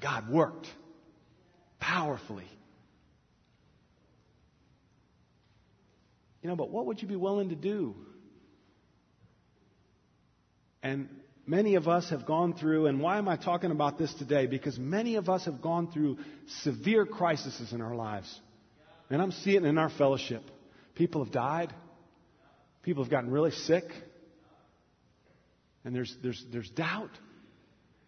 God 0.00 0.30
worked 0.30 0.66
powerfully. 1.78 2.48
You 6.42 6.48
know, 6.48 6.56
but 6.56 6.70
what 6.70 6.86
would 6.86 7.02
you 7.02 7.08
be 7.08 7.16
willing 7.16 7.50
to 7.50 7.56
do? 7.56 7.94
And 10.82 11.08
Many 11.50 11.74
of 11.74 11.88
us 11.88 12.10
have 12.10 12.26
gone 12.26 12.54
through, 12.54 12.86
and 12.86 13.00
why 13.00 13.18
am 13.18 13.28
I 13.28 13.34
talking 13.34 13.72
about 13.72 13.98
this 13.98 14.14
today? 14.14 14.46
Because 14.46 14.78
many 14.78 15.16
of 15.16 15.28
us 15.28 15.46
have 15.46 15.60
gone 15.60 15.90
through 15.90 16.18
severe 16.62 17.04
crises 17.04 17.72
in 17.72 17.80
our 17.80 17.96
lives. 17.96 18.40
And 19.10 19.20
I'm 19.20 19.32
seeing 19.32 19.64
it 19.64 19.68
in 19.68 19.76
our 19.76 19.90
fellowship. 19.90 20.44
People 20.94 21.24
have 21.24 21.32
died. 21.32 21.74
People 22.84 23.02
have 23.02 23.10
gotten 23.10 23.32
really 23.32 23.50
sick. 23.50 23.82
And 25.84 25.92
there's, 25.92 26.16
there's, 26.22 26.44
there's 26.52 26.70
doubt. 26.70 27.10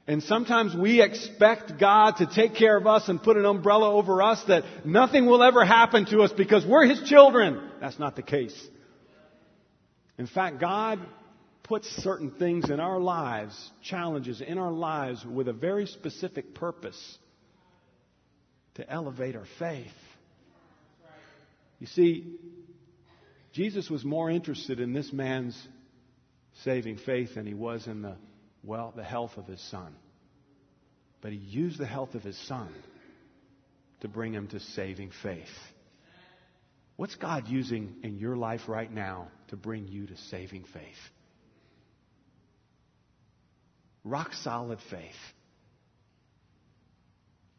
And 0.06 0.22
sometimes 0.24 0.74
we 0.74 1.00
expect 1.00 1.78
God 1.78 2.16
to 2.16 2.26
take 2.26 2.56
care 2.56 2.76
of 2.76 2.86
us 2.86 3.08
and 3.08 3.22
put 3.22 3.36
an 3.36 3.44
umbrella 3.44 3.92
over 3.92 4.20
us 4.20 4.42
that 4.48 4.64
nothing 4.84 5.26
will 5.26 5.42
ever 5.42 5.64
happen 5.64 6.06
to 6.06 6.22
us 6.22 6.32
because 6.32 6.66
we're 6.66 6.86
His 6.86 7.08
children. 7.08 7.70
That's 7.80 7.98
not 8.00 8.16
the 8.16 8.22
case. 8.22 8.58
In 10.18 10.26
fact, 10.26 10.60
God 10.60 10.98
puts 11.62 11.88
certain 12.02 12.32
things 12.32 12.68
in 12.68 12.80
our 12.80 12.98
lives, 12.98 13.70
challenges 13.82 14.40
in 14.40 14.58
our 14.58 14.72
lives, 14.72 15.24
with 15.24 15.46
a 15.46 15.52
very 15.52 15.86
specific 15.86 16.54
purpose 16.54 17.18
to 18.74 18.90
elevate 18.90 19.36
our 19.36 19.46
faith. 19.58 19.86
You 21.78 21.86
see, 21.86 22.36
Jesus 23.52 23.88
was 23.88 24.04
more 24.04 24.30
interested 24.30 24.80
in 24.80 24.92
this 24.92 25.12
man's 25.12 25.60
saving 26.64 26.98
faith 26.98 27.34
than 27.36 27.46
he 27.46 27.54
was 27.54 27.86
in 27.86 28.02
the, 28.02 28.16
well, 28.62 28.92
the 28.94 29.04
health 29.04 29.36
of 29.36 29.46
his 29.46 29.60
son. 29.70 29.94
But 31.20 31.32
he 31.32 31.38
used 31.38 31.78
the 31.78 31.86
health 31.86 32.14
of 32.14 32.22
his 32.22 32.38
son 32.46 32.68
to 34.00 34.08
bring 34.08 34.32
him 34.32 34.48
to 34.48 34.60
saving 34.60 35.12
faith. 35.22 35.46
What's 36.96 37.14
God 37.14 37.48
using 37.48 37.96
in 38.02 38.18
your 38.18 38.36
life 38.36 38.68
right 38.68 38.92
now 38.92 39.28
to 39.48 39.56
bring 39.56 39.88
you 39.88 40.06
to 40.06 40.16
saving 40.16 40.64
faith? 40.72 40.82
Rock 44.04 44.32
solid 44.34 44.78
faith. 44.90 45.14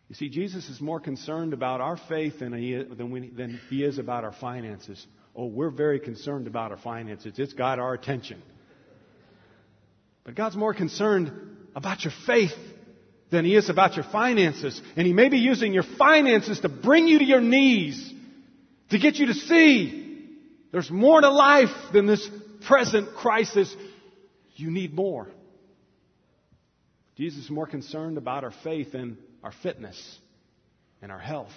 You 0.09 0.15
see, 0.15 0.29
Jesus 0.29 0.69
is 0.69 0.79
more 0.79 0.99
concerned 0.99 1.53
about 1.53 1.81
our 1.81 1.97
faith 1.97 2.39
than 2.39 2.53
he, 2.53 2.73
is, 2.73 2.97
than, 2.97 3.09
we, 3.09 3.29
than 3.29 3.59
he 3.69 3.83
is 3.83 3.97
about 3.97 4.23
our 4.23 4.33
finances. 4.33 5.03
Oh, 5.35 5.47
we're 5.47 5.71
very 5.71 5.99
concerned 5.99 6.45
about 6.45 6.71
our 6.71 6.77
finances. 6.77 7.33
It's 7.39 7.53
got 7.53 7.79
our 7.79 7.93
attention. 7.93 8.41
But 10.23 10.35
God's 10.35 10.55
more 10.55 10.73
concerned 10.73 11.31
about 11.75 12.03
your 12.03 12.13
faith 12.25 12.55
than 13.29 13.45
He 13.45 13.55
is 13.55 13.69
about 13.69 13.95
your 13.95 14.05
finances. 14.05 14.81
And 14.95 15.05
He 15.05 15.13
may 15.13 15.29
be 15.29 15.39
using 15.39 15.73
your 15.73 15.83
finances 15.83 16.59
to 16.61 16.69
bring 16.69 17.07
you 17.07 17.19
to 17.19 17.25
your 17.25 17.41
knees, 17.41 18.13
to 18.91 18.99
get 18.99 19.15
you 19.15 19.27
to 19.27 19.33
see 19.33 20.03
there's 20.73 20.89
more 20.89 21.21
to 21.21 21.29
life 21.29 21.69
than 21.93 22.07
this 22.07 22.27
present 22.67 23.15
crisis. 23.15 23.73
You 24.55 24.71
need 24.71 24.93
more. 24.93 25.27
Jesus 27.15 27.45
is 27.45 27.51
more 27.51 27.67
concerned 27.67 28.17
about 28.17 28.43
our 28.43 28.53
faith 28.63 28.95
and 28.95 29.17
our 29.43 29.53
fitness 29.61 30.17
and 30.99 31.11
our 31.11 31.19
health. 31.19 31.53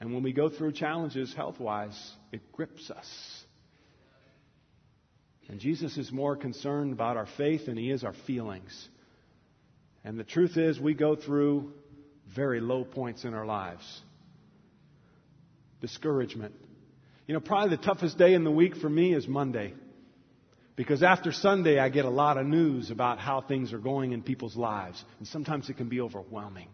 And 0.00 0.14
when 0.14 0.22
we 0.22 0.32
go 0.32 0.48
through 0.48 0.72
challenges 0.72 1.34
health 1.34 1.60
wise, 1.60 2.12
it 2.32 2.50
grips 2.50 2.90
us. 2.90 3.37
And 5.48 5.60
Jesus 5.60 5.96
is 5.96 6.12
more 6.12 6.36
concerned 6.36 6.92
about 6.92 7.16
our 7.16 7.26
faith 7.36 7.66
than 7.66 7.76
he 7.76 7.90
is 7.90 8.04
our 8.04 8.14
feelings. 8.26 8.88
And 10.04 10.18
the 10.18 10.24
truth 10.24 10.56
is, 10.56 10.78
we 10.78 10.94
go 10.94 11.16
through 11.16 11.72
very 12.34 12.60
low 12.60 12.84
points 12.84 13.24
in 13.24 13.34
our 13.34 13.46
lives. 13.46 14.02
Discouragement. 15.80 16.54
You 17.26 17.34
know, 17.34 17.40
probably 17.40 17.76
the 17.76 17.82
toughest 17.82 18.18
day 18.18 18.34
in 18.34 18.44
the 18.44 18.50
week 18.50 18.76
for 18.76 18.88
me 18.88 19.14
is 19.14 19.26
Monday. 19.26 19.72
Because 20.76 21.02
after 21.02 21.32
Sunday, 21.32 21.78
I 21.78 21.88
get 21.88 22.04
a 22.04 22.10
lot 22.10 22.36
of 22.36 22.46
news 22.46 22.90
about 22.90 23.18
how 23.18 23.40
things 23.40 23.72
are 23.72 23.78
going 23.78 24.12
in 24.12 24.22
people's 24.22 24.56
lives. 24.56 25.02
And 25.18 25.26
sometimes 25.26 25.68
it 25.68 25.76
can 25.76 25.88
be 25.88 26.00
overwhelming. 26.00 26.68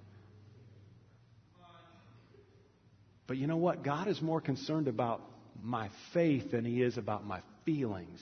But 3.26 3.38
you 3.38 3.46
know 3.46 3.56
what? 3.56 3.82
God 3.82 4.08
is 4.08 4.20
more 4.20 4.40
concerned 4.40 4.88
about 4.88 5.22
my 5.62 5.88
faith 6.12 6.50
than 6.50 6.64
He 6.64 6.82
is 6.82 6.98
about 6.98 7.24
my 7.24 7.40
feelings 7.64 8.20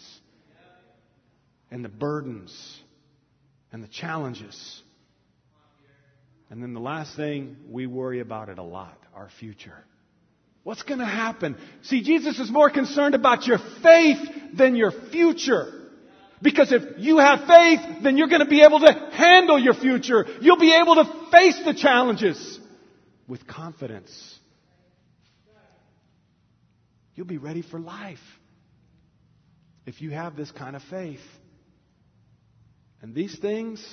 and 1.73 1.83
the 1.83 1.89
burdens 1.89 2.55
and 3.73 3.83
the 3.83 3.89
challenges. 3.89 4.83
And 6.51 6.63
then 6.63 6.75
the 6.75 6.81
last 6.81 7.17
thing, 7.17 7.57
we 7.71 7.87
worry 7.87 8.21
about 8.21 8.51
it 8.51 8.59
a 8.59 8.63
lot 8.63 8.99
our 9.15 9.31
future. 9.41 9.85
What's 10.65 10.83
going 10.83 11.01
to 11.01 11.07
happen? 11.07 11.57
See, 11.83 12.03
Jesus 12.03 12.39
is 12.39 12.51
more 12.51 12.69
concerned 12.69 13.15
about 13.15 13.47
your 13.47 13.59
faith 13.83 14.19
than 14.55 14.77
your 14.77 14.93
future. 15.11 15.73
Because 16.43 16.73
if 16.73 16.83
you 16.99 17.19
have 17.19 17.47
faith, 17.47 17.81
then 18.03 18.19
you're 18.19 18.29
going 18.29 18.45
to 18.45 18.51
be 18.51 18.63
able 18.63 18.81
to 18.81 18.93
handle 19.13 19.59
your 19.59 19.75
future. 19.75 20.27
You'll 20.41 20.59
be 20.59 20.75
able 20.75 20.97
to 20.97 21.29
face 21.31 21.59
the 21.65 21.73
challenges 21.73 22.61
with 23.27 23.47
confidence. 23.47 24.39
You'll 27.15 27.27
be 27.27 27.39
ready 27.39 27.63
for 27.63 27.81
life 27.81 28.19
if 29.87 30.03
you 30.03 30.11
have 30.11 30.37
this 30.37 30.51
kind 30.51 30.77
of 30.77 30.83
faith. 30.91 31.21
And 33.03 33.15
these 33.15 33.37
things 33.41 33.85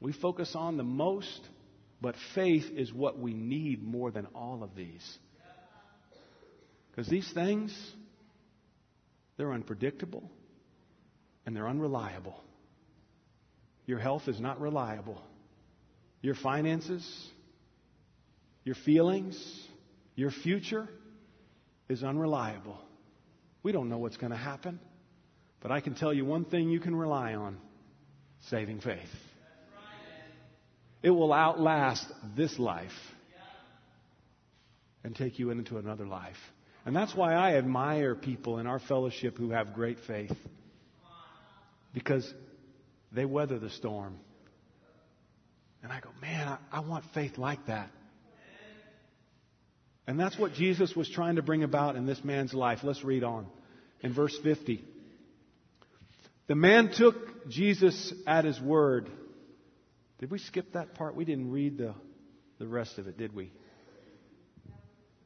we 0.00 0.12
focus 0.12 0.54
on 0.54 0.76
the 0.76 0.82
most, 0.82 1.40
but 2.00 2.14
faith 2.34 2.64
is 2.74 2.92
what 2.92 3.18
we 3.18 3.34
need 3.34 3.82
more 3.82 4.10
than 4.10 4.26
all 4.34 4.62
of 4.62 4.74
these. 4.74 5.18
Because 6.90 7.08
these 7.08 7.30
things, 7.32 7.76
they're 9.36 9.52
unpredictable 9.52 10.30
and 11.44 11.54
they're 11.54 11.68
unreliable. 11.68 12.40
Your 13.86 13.98
health 13.98 14.28
is 14.28 14.40
not 14.40 14.60
reliable. 14.60 15.20
Your 16.22 16.34
finances, 16.34 17.06
your 18.64 18.76
feelings, 18.76 19.36
your 20.14 20.30
future 20.30 20.88
is 21.88 22.02
unreliable. 22.02 22.78
We 23.62 23.72
don't 23.72 23.88
know 23.88 23.98
what's 23.98 24.16
going 24.16 24.32
to 24.32 24.38
happen. 24.38 24.80
But 25.60 25.70
I 25.70 25.80
can 25.80 25.94
tell 25.94 26.12
you 26.12 26.24
one 26.24 26.44
thing 26.44 26.70
you 26.70 26.80
can 26.80 26.94
rely 26.94 27.34
on 27.34 27.58
saving 28.48 28.80
faith. 28.80 29.00
It 31.02 31.10
will 31.10 31.32
outlast 31.32 32.06
this 32.36 32.58
life 32.58 32.90
and 35.02 35.14
take 35.14 35.38
you 35.38 35.50
into 35.50 35.76
another 35.76 36.06
life. 36.06 36.36
And 36.86 36.94
that's 36.96 37.14
why 37.14 37.34
I 37.34 37.56
admire 37.56 38.14
people 38.14 38.58
in 38.58 38.66
our 38.66 38.78
fellowship 38.78 39.38
who 39.38 39.50
have 39.50 39.74
great 39.74 39.98
faith. 40.06 40.32
Because 41.92 42.32
they 43.12 43.24
weather 43.24 43.58
the 43.58 43.70
storm. 43.70 44.18
And 45.82 45.92
I 45.92 46.00
go, 46.00 46.08
man, 46.20 46.48
I, 46.48 46.58
I 46.72 46.80
want 46.80 47.04
faith 47.12 47.38
like 47.38 47.66
that. 47.66 47.90
And 50.06 50.18
that's 50.20 50.38
what 50.38 50.54
Jesus 50.54 50.94
was 50.94 51.08
trying 51.08 51.36
to 51.36 51.42
bring 51.42 51.62
about 51.62 51.96
in 51.96 52.06
this 52.06 52.22
man's 52.24 52.52
life. 52.52 52.80
Let's 52.82 53.04
read 53.04 53.24
on. 53.24 53.46
In 54.02 54.12
verse 54.12 54.36
50. 54.42 54.84
The 56.46 56.54
man 56.54 56.90
took 56.90 57.14
Jesus 57.48 58.12
at 58.26 58.44
his 58.44 58.60
word. 58.60 59.10
Did 60.18 60.30
we 60.30 60.38
skip 60.38 60.72
that 60.72 60.94
part? 60.94 61.16
We 61.16 61.24
didn't 61.24 61.50
read 61.50 61.78
the, 61.78 61.94
the 62.58 62.66
rest 62.66 62.98
of 62.98 63.06
it, 63.06 63.18
did 63.18 63.34
we? 63.34 63.52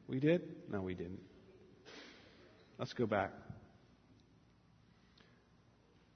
We 0.07 0.19
did? 0.19 0.41
No, 0.71 0.81
we 0.81 0.95
didn't. 0.95 1.21
Let's 2.77 2.93
go 2.93 3.05
back. 3.05 3.31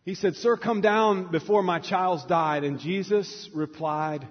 He 0.04 0.16
said, 0.16 0.36
Sir, 0.36 0.58
come 0.58 0.82
down 0.82 1.32
before 1.32 1.64
my 1.64 1.80
child's 1.80 2.26
died. 2.26 2.64
And 2.64 2.80
Jesus 2.80 3.50
replied, 3.54 4.28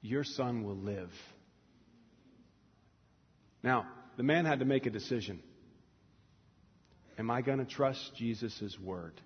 Your 0.00 0.24
son 0.24 0.64
will 0.64 0.76
live. 0.76 1.10
Now, 3.62 3.86
the 4.16 4.22
man 4.22 4.44
had 4.44 4.60
to 4.60 4.64
make 4.64 4.86
a 4.86 4.90
decision. 4.90 5.40
Am 7.18 7.30
I 7.30 7.42
going 7.42 7.58
to 7.58 7.64
trust 7.64 8.12
Jesus' 8.16 8.76
word? 8.82 9.20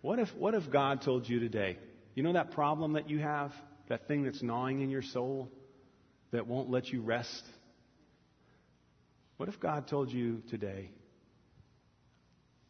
What 0.00 0.18
if, 0.18 0.28
what 0.36 0.54
if 0.54 0.70
God 0.70 1.02
told 1.02 1.28
you 1.28 1.40
today, 1.40 1.78
you 2.14 2.22
know 2.22 2.32
that 2.32 2.52
problem 2.52 2.92
that 2.94 3.10
you 3.10 3.18
have? 3.18 3.52
That 3.88 4.06
thing 4.06 4.24
that's 4.24 4.42
gnawing 4.42 4.82
in 4.82 4.90
your 4.90 5.02
soul 5.02 5.50
that 6.30 6.46
won't 6.46 6.70
let 6.70 6.88
you 6.88 7.00
rest? 7.00 7.42
What 9.38 9.48
if 9.48 9.58
God 9.58 9.88
told 9.88 10.10
you 10.10 10.42
today, 10.50 10.90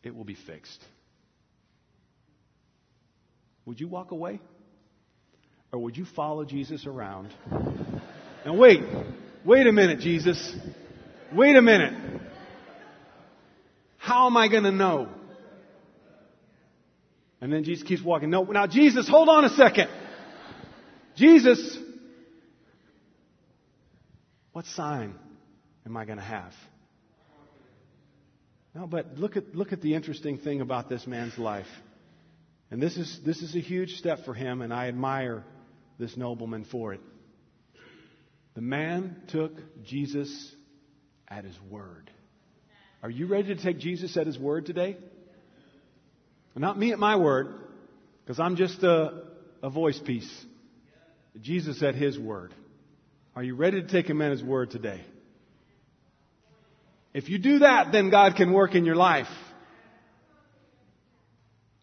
it 0.03 0.14
will 0.14 0.25
be 0.25 0.37
fixed? 0.47 0.83
Would 3.67 3.81
you 3.81 3.88
walk 3.88 4.12
away? 4.12 4.41
Or 5.73 5.81
would 5.81 5.97
you 5.97 6.07
follow 6.17 6.45
Jesus 6.45 6.87
around? 6.87 7.35
And 8.45 8.59
wait, 8.59 8.81
wait 9.45 9.67
a 9.67 9.73
minute, 9.73 10.01
Jesus. 10.01 10.57
Wait 11.35 11.57
a 11.57 11.61
minute. 11.61 11.93
How 13.99 14.27
am 14.27 14.37
I 14.37 14.49
going 14.49 14.62
to 14.62 14.73
know? 14.73 15.09
And 17.40 17.53
then 17.53 17.64
Jesus 17.64 17.87
keeps 17.87 18.03
walking. 18.03 18.31
No, 18.31 18.42
now 18.44 18.66
Jesus, 18.66 19.09
hold 19.09 19.29
on 19.29 19.44
a 19.44 19.51
second. 19.51 19.88
Jesus, 21.16 21.79
what 24.53 24.64
sign 24.66 25.14
am 25.87 25.96
I 25.96 26.05
going 26.05 26.18
to 26.18 26.24
have? 26.24 26.53
No, 28.74 28.87
but 28.87 29.16
look 29.16 29.37
at, 29.37 29.55
look 29.55 29.72
at 29.72 29.81
the 29.81 29.94
interesting 29.94 30.38
thing 30.38 30.61
about 30.61 30.88
this 30.88 31.07
man's 31.07 31.38
life. 31.38 31.66
And 32.70 32.83
this 32.83 32.96
is, 32.96 33.20
this 33.24 33.40
is 33.40 33.57
a 33.57 33.61
huge 33.61 33.96
step 33.96 34.24
for 34.24 34.35
him, 34.35 34.61
and 34.61 34.72
I 34.72 34.88
admire 34.88 35.44
this 35.98 36.16
nobleman 36.16 36.64
for 36.64 36.92
it. 36.92 37.01
The 38.55 38.61
man 38.61 39.22
took 39.29 39.53
Jesus 39.85 40.55
at 41.27 41.44
his 41.44 41.59
word. 41.70 42.11
Are 43.03 43.11
you 43.11 43.27
ready 43.27 43.55
to 43.55 43.62
take 43.62 43.79
Jesus 43.79 44.16
at 44.16 44.27
his 44.27 44.38
word 44.38 44.66
today? 44.66 44.96
Not 46.54 46.78
me 46.78 46.92
at 46.92 46.98
my 46.98 47.16
word, 47.16 47.54
because 48.24 48.40
I'm 48.40 48.56
just 48.56 48.82
a, 48.82 49.22
a 49.62 49.70
voice 49.70 49.98
piece. 49.98 50.28
Jesus 51.40 51.82
at 51.82 51.94
his 51.94 52.18
word. 52.18 52.52
Are 53.37 53.42
you 53.42 53.54
ready 53.54 53.80
to 53.80 53.87
take 53.87 54.06
him 54.06 54.20
at 54.20 54.32
his 54.32 54.42
word 54.42 54.70
today? 54.70 55.04
If 57.14 57.28
you 57.28 57.38
do 57.38 57.61
that, 57.61 57.92
then 57.92 58.11
God 58.11 58.34
can 58.37 58.52
work 58.52 58.74
in 58.74 58.84
your 58.84 58.96
life. 58.96 59.28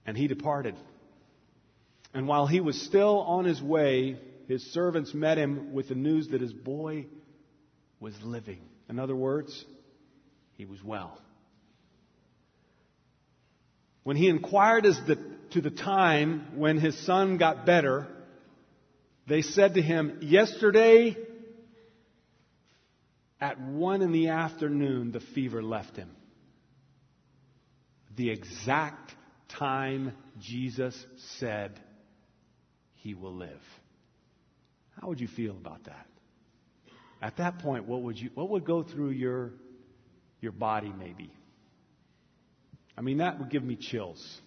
And 0.05 0.17
he 0.17 0.27
departed. 0.27 0.75
And 2.13 2.27
while 2.27 2.47
he 2.47 2.59
was 2.59 2.79
still 2.81 3.19
on 3.21 3.45
his 3.45 3.61
way, 3.61 4.19
his 4.47 4.63
servants 4.71 5.13
met 5.13 5.37
him 5.37 5.73
with 5.73 5.89
the 5.89 5.95
news 5.95 6.29
that 6.29 6.41
his 6.41 6.53
boy 6.53 7.07
was 7.99 8.13
living. 8.21 8.59
In 8.89 8.99
other 8.99 9.15
words, 9.15 9.65
he 10.53 10.65
was 10.65 10.83
well. 10.83 11.19
When 14.05 14.17
he 14.17 14.29
inquired 14.29 14.85
as 14.85 14.99
the, 15.07 15.17
to 15.49 15.61
the 15.61 15.71
time 15.71 16.57
when 16.57 16.77
his 16.77 16.95
son 17.07 17.37
got 17.37 17.65
better, 17.65 18.07
they 19.27 19.41
said 19.41 19.73
to 19.73 19.81
him, 19.81 20.19
Yesterday 20.21 21.17
at 23.41 23.59
one 23.59 24.03
in 24.03 24.11
the 24.11 24.27
afternoon, 24.27 25.11
the 25.11 25.19
fever 25.19 25.63
left 25.63 25.97
him. 25.97 26.11
The 28.15 28.29
exact 28.29 29.15
time 29.49 30.13
Jesus 30.39 30.95
said 31.39 31.79
he 32.97 33.15
will 33.15 33.33
live. 33.33 33.61
How 35.01 35.07
would 35.07 35.19
you 35.19 35.27
feel 35.27 35.53
about 35.53 35.85
that? 35.85 36.05
At 37.23 37.37
that 37.37 37.57
point, 37.57 37.87
what 37.87 38.03
would 38.03 38.19
you, 38.19 38.29
what 38.35 38.51
would 38.51 38.65
go 38.65 38.83
through 38.83 39.09
your, 39.09 39.53
your 40.41 40.51
body 40.51 40.93
maybe? 40.95 41.31
I 42.97 43.01
mean, 43.01 43.17
that 43.17 43.39
would 43.39 43.49
give 43.49 43.63
me 43.63 43.75
chills. 43.75 44.41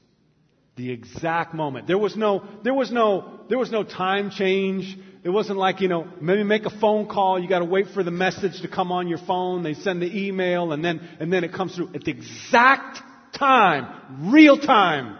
The 0.76 0.90
exact 0.90 1.54
moment. 1.54 1.86
There 1.86 1.98
was 1.98 2.16
no, 2.16 2.46
there 2.62 2.74
was 2.74 2.90
no, 2.92 3.40
there 3.48 3.58
was 3.58 3.70
no 3.70 3.82
time 3.82 4.30
change. 4.30 4.96
It 5.24 5.30
wasn't 5.30 5.58
like, 5.58 5.80
you 5.80 5.88
know, 5.88 6.06
maybe 6.20 6.44
make 6.44 6.64
a 6.64 6.80
phone 6.80 7.08
call. 7.08 7.40
You 7.40 7.48
got 7.48 7.58
to 7.58 7.64
wait 7.64 7.88
for 7.88 8.02
the 8.04 8.12
message 8.12 8.62
to 8.62 8.68
come 8.68 8.92
on 8.92 9.08
your 9.08 9.18
phone. 9.18 9.64
They 9.64 9.74
send 9.74 10.00
the 10.00 10.26
email 10.26 10.72
and 10.72 10.84
then, 10.84 11.00
and 11.18 11.32
then 11.32 11.42
it 11.42 11.52
comes 11.52 11.74
through 11.74 11.90
at 11.94 12.02
the 12.02 12.12
exact 12.12 13.00
time, 13.34 14.30
real 14.32 14.56
time, 14.56 15.18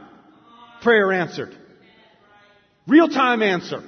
prayer 0.83 1.13
answered. 1.13 1.57
Real 2.87 3.09
time 3.09 3.43
answer. 3.43 3.83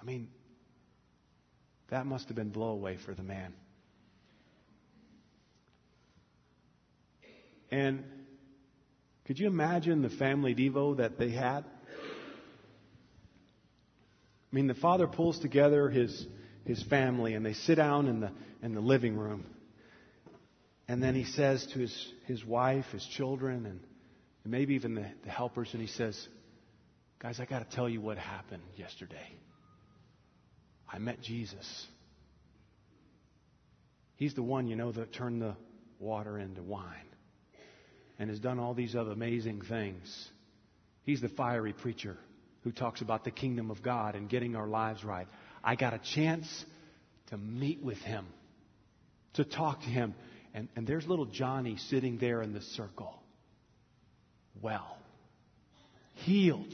I 0.00 0.04
mean, 0.04 0.28
that 1.90 2.06
must 2.06 2.26
have 2.26 2.36
been 2.36 2.50
blow 2.50 2.70
away 2.70 2.98
for 3.04 3.14
the 3.14 3.22
man. 3.22 3.54
And 7.72 8.04
could 9.24 9.38
you 9.38 9.46
imagine 9.46 10.02
the 10.02 10.10
family 10.10 10.54
Devo 10.54 10.98
that 10.98 11.18
they 11.18 11.30
had? 11.30 11.64
I 14.52 14.54
mean, 14.54 14.66
the 14.66 14.74
father 14.74 15.06
pulls 15.06 15.38
together 15.38 15.88
his, 15.88 16.26
his 16.66 16.82
family 16.84 17.32
and 17.32 17.44
they 17.44 17.54
sit 17.54 17.76
down 17.76 18.08
in 18.08 18.20
the, 18.20 18.30
in 18.62 18.74
the 18.74 18.82
living 18.82 19.16
room. 19.16 19.46
And 20.86 21.02
then 21.02 21.14
he 21.14 21.24
says 21.24 21.66
to 21.72 21.78
his, 21.78 22.12
his 22.26 22.44
wife, 22.44 22.84
his 22.92 23.06
children, 23.16 23.64
and, 23.64 23.80
maybe 24.44 24.74
even 24.74 24.94
the, 24.94 25.06
the 25.24 25.30
helpers, 25.30 25.68
and 25.72 25.80
he 25.80 25.86
says, 25.86 26.28
Guys, 27.20 27.38
I 27.38 27.46
got 27.46 27.60
to 27.60 27.76
tell 27.76 27.88
you 27.88 28.00
what 28.00 28.18
happened 28.18 28.64
yesterday. 28.76 29.38
I 30.92 30.98
met 30.98 31.22
Jesus. 31.22 31.86
He's 34.16 34.34
the 34.34 34.42
one, 34.42 34.66
you 34.66 34.74
know, 34.74 34.90
that 34.90 35.14
turned 35.14 35.40
the 35.40 35.54
water 36.00 36.36
into 36.38 36.62
wine 36.62 37.11
and 38.22 38.30
has 38.30 38.38
done 38.38 38.60
all 38.60 38.72
these 38.72 38.94
other 38.94 39.10
amazing 39.10 39.60
things. 39.62 40.28
He's 41.02 41.20
the 41.20 41.28
fiery 41.28 41.72
preacher 41.72 42.16
who 42.62 42.70
talks 42.70 43.00
about 43.00 43.24
the 43.24 43.32
kingdom 43.32 43.68
of 43.68 43.82
God 43.82 44.14
and 44.14 44.28
getting 44.28 44.54
our 44.54 44.68
lives 44.68 45.02
right. 45.02 45.26
I 45.64 45.74
got 45.74 45.92
a 45.92 45.98
chance 45.98 46.64
to 47.30 47.36
meet 47.36 47.82
with 47.82 47.98
him, 47.98 48.24
to 49.34 49.44
talk 49.44 49.80
to 49.80 49.88
him. 49.88 50.14
And, 50.54 50.68
and 50.76 50.86
there's 50.86 51.04
little 51.04 51.24
Johnny 51.24 51.78
sitting 51.78 52.18
there 52.18 52.42
in 52.42 52.52
the 52.52 52.60
circle. 52.60 53.20
Well, 54.62 54.96
healed. 56.14 56.72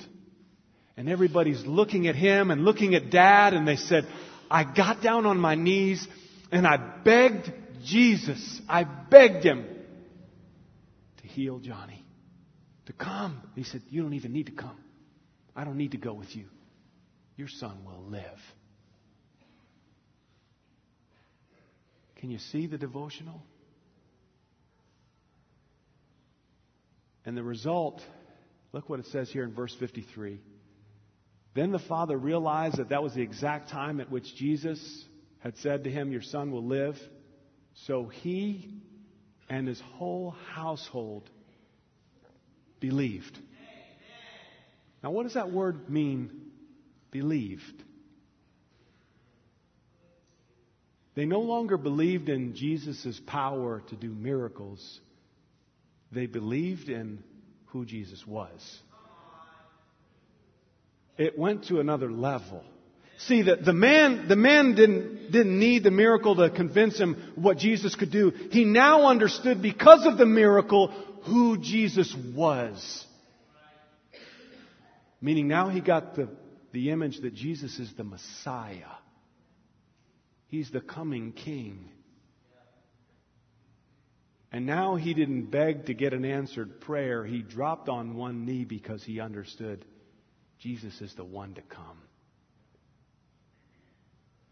And 0.99 1.09
everybody's 1.09 1.65
looking 1.65 2.09
at 2.09 2.15
him 2.15 2.51
and 2.51 2.63
looking 2.63 2.95
at 2.95 3.09
dad, 3.09 3.55
and 3.55 3.67
they 3.67 3.77
said, 3.77 4.07
I 4.51 4.65
got 4.65 5.01
down 5.01 5.25
on 5.25 5.39
my 5.39 5.55
knees 5.55 6.07
and 6.53 6.67
I 6.67 6.77
begged 6.77 7.51
Jesus, 7.87 8.61
I 8.69 8.85
begged 8.85 9.45
him 9.45 9.78
heal 11.39 11.61
Johnny, 11.61 12.05
to 12.87 12.93
come. 12.93 13.41
He 13.55 13.63
said, 13.63 13.83
You 13.89 14.03
don't 14.03 14.15
even 14.15 14.33
need 14.33 14.47
to 14.47 14.53
come. 14.53 14.77
I 15.55 15.63
don't 15.63 15.77
need 15.77 15.93
to 15.93 15.97
go 15.97 16.13
with 16.13 16.35
you. 16.35 16.47
Your 17.37 17.47
son 17.47 17.85
will 17.85 18.03
live. 18.11 18.41
Can 22.17 22.31
you 22.31 22.39
see 22.39 22.67
the 22.67 22.77
devotional? 22.77 23.41
And 27.25 27.37
the 27.37 27.45
result, 27.45 28.03
look 28.73 28.89
what 28.89 28.99
it 28.99 29.07
says 29.07 29.31
here 29.31 29.45
in 29.45 29.55
verse 29.55 29.75
53. 29.79 30.41
Then 31.55 31.71
the 31.71 31.79
father 31.79 32.17
realized 32.17 32.79
that 32.79 32.89
that 32.89 33.03
was 33.03 33.15
the 33.15 33.23
exact 33.23 33.71
time 33.71 34.01
at 34.01 34.11
which 34.11 34.35
Jesus 34.35 35.05
had 35.39 35.57
said 35.59 35.85
to 35.85 35.91
him, 35.91 36.11
Your 36.11 36.23
son 36.23 36.51
will 36.51 36.65
live. 36.65 36.99
So 37.87 38.07
he 38.07 38.81
and 39.49 39.67
his 39.67 39.81
whole 39.81 40.35
household 40.53 41.29
believed. 42.81 43.39
Now, 45.03 45.11
what 45.11 45.23
does 45.23 45.35
that 45.35 45.51
word 45.51 45.89
mean, 45.89 46.31
believed? 47.11 47.85
They 51.15 51.25
no 51.25 51.41
longer 51.41 51.77
believed 51.77 52.29
in 52.29 52.55
Jesus' 52.55 53.21
power 53.27 53.83
to 53.89 53.97
do 53.97 54.09
miracles. 54.09 55.01
They 56.13 56.27
believed 56.27 56.89
in 56.89 57.23
who 57.67 57.85
Jesus 57.85 58.27
was. 58.27 58.81
It 61.17 61.37
went 61.37 61.65
to 61.65 61.81
another 61.81 62.11
level. 62.11 62.65
See, 63.19 63.43
the, 63.43 63.57
the 63.57 63.73
man, 63.73 64.29
the 64.29 64.37
man 64.37 64.77
didn't, 64.77 65.33
didn't 65.33 65.59
need 65.59 65.83
the 65.83 65.91
miracle 65.91 66.37
to 66.37 66.51
convince 66.51 66.99
him 66.99 67.33
what 67.35 67.59
Jesus 67.59 67.97
could 67.97 68.13
do. 68.13 68.31
He 68.53 68.65
now 68.65 69.09
understood 69.09 69.61
because 69.61 70.07
of 70.07 70.19
the 70.19 70.27
miracle 70.27 70.89
who 71.25 71.59
Jesus 71.59 72.15
was. 72.35 73.07
Meaning 75.21 75.49
now 75.49 75.69
he 75.69 75.81
got 75.81 76.15
the, 76.15 76.29
the 76.71 76.91
image 76.91 77.21
that 77.23 77.35
Jesus 77.35 77.81
is 77.81 77.93
the 77.97 78.05
Messiah. 78.05 78.95
He's 80.47 80.71
the 80.71 80.81
coming 80.81 81.33
king. 81.33 81.91
And 84.53 84.65
now 84.65 84.95
he 84.95 85.13
didn't 85.13 85.51
beg 85.51 85.87
to 85.87 85.95
get 85.95 86.13
an 86.13 86.25
answered 86.25 86.81
prayer. 86.81 87.27
He 87.27 87.43
dropped 87.43 87.89
on 87.89 88.17
one 88.17 88.47
knee 88.47 88.65
because 88.65 89.03
he 89.03 89.19
understood 89.19 89.85
Jesus 90.61 91.01
is 91.01 91.13
the 91.17 91.25
one 91.25 91.55
to 91.55 91.63
come. 91.63 91.99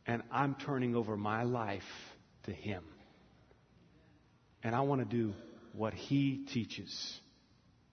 And 0.07 0.23
I'm 0.31 0.55
turning 0.55 0.95
over 0.95 1.17
my 1.17 1.43
life 1.43 1.83
to 2.45 2.53
him. 2.53 2.85
And 4.63 4.75
I 4.75 4.81
want 4.81 5.01
to 5.09 5.17
do 5.17 5.33
what 5.73 5.95
he 5.95 6.47
teaches. 6.53 7.21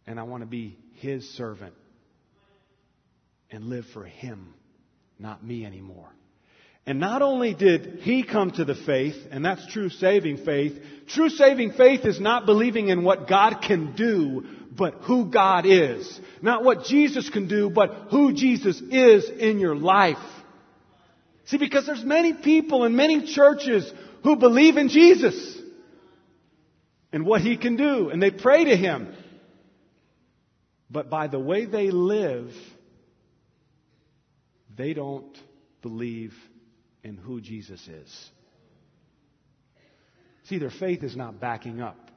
And 0.06 0.20
I 0.20 0.24
want 0.24 0.42
to 0.42 0.48
be 0.48 0.78
his 0.96 1.28
servant 1.36 1.74
and 3.52 3.66
live 3.66 3.86
for 3.94 4.04
him, 4.04 4.54
not 5.20 5.44
me 5.44 5.66
anymore. 5.66 6.10
And 6.86 7.00
not 7.00 7.22
only 7.22 7.54
did 7.54 8.00
he 8.02 8.24
come 8.24 8.52
to 8.52 8.66
the 8.66 8.76
faith, 8.76 9.16
and 9.32 9.46
that's 9.46 9.66
true 9.68 9.90
saving 9.90 10.38
faith, 10.38 10.74
true 11.08 11.30
saving 11.30 11.74
faith 11.74 12.02
is 12.04 12.20
not 12.20 12.46
believing 12.46 12.90
in 12.90 13.04
what 13.04 13.30
God 13.30 13.62
can 13.66 13.96
do, 13.96 14.46
but 14.76 14.96
who 15.04 15.26
God 15.26 15.66
is. 15.66 16.20
Not 16.42 16.64
what 16.64 16.84
Jesus 16.84 17.30
can 17.30 17.48
do, 17.48 17.70
but 17.70 18.08
who 18.10 18.34
Jesus 18.34 18.82
is 18.82 19.30
in 19.30 19.60
your 19.60 19.76
life. 19.76 20.18
See, 21.46 21.58
because 21.58 21.86
there's 21.86 22.04
many 22.04 22.34
people 22.34 22.86
in 22.86 22.96
many 22.96 23.26
churches 23.34 23.92
who 24.24 24.36
believe 24.38 24.78
in 24.78 24.90
Jesus 24.90 25.62
and 27.12 27.26
what 27.26 27.42
he 27.42 27.58
can 27.58 27.76
do, 27.76 28.10
and 28.10 28.22
they 28.22 28.32
pray 28.32 28.66
to 28.66 28.76
him. 28.76 29.14
But 30.90 31.10
by 31.10 31.28
the 31.28 31.40
way 31.40 31.66
they 31.66 31.92
live, 31.92 32.52
they 34.76 34.94
don't 34.94 35.38
believe 35.82 36.34
in 37.04 37.18
who 37.18 37.42
Jesus 37.42 37.86
is. 37.88 38.30
See, 40.46 40.58
their 40.58 40.72
faith 40.72 41.04
is 41.04 41.16
not 41.16 41.40
backing 41.40 41.82
up, 41.82 42.12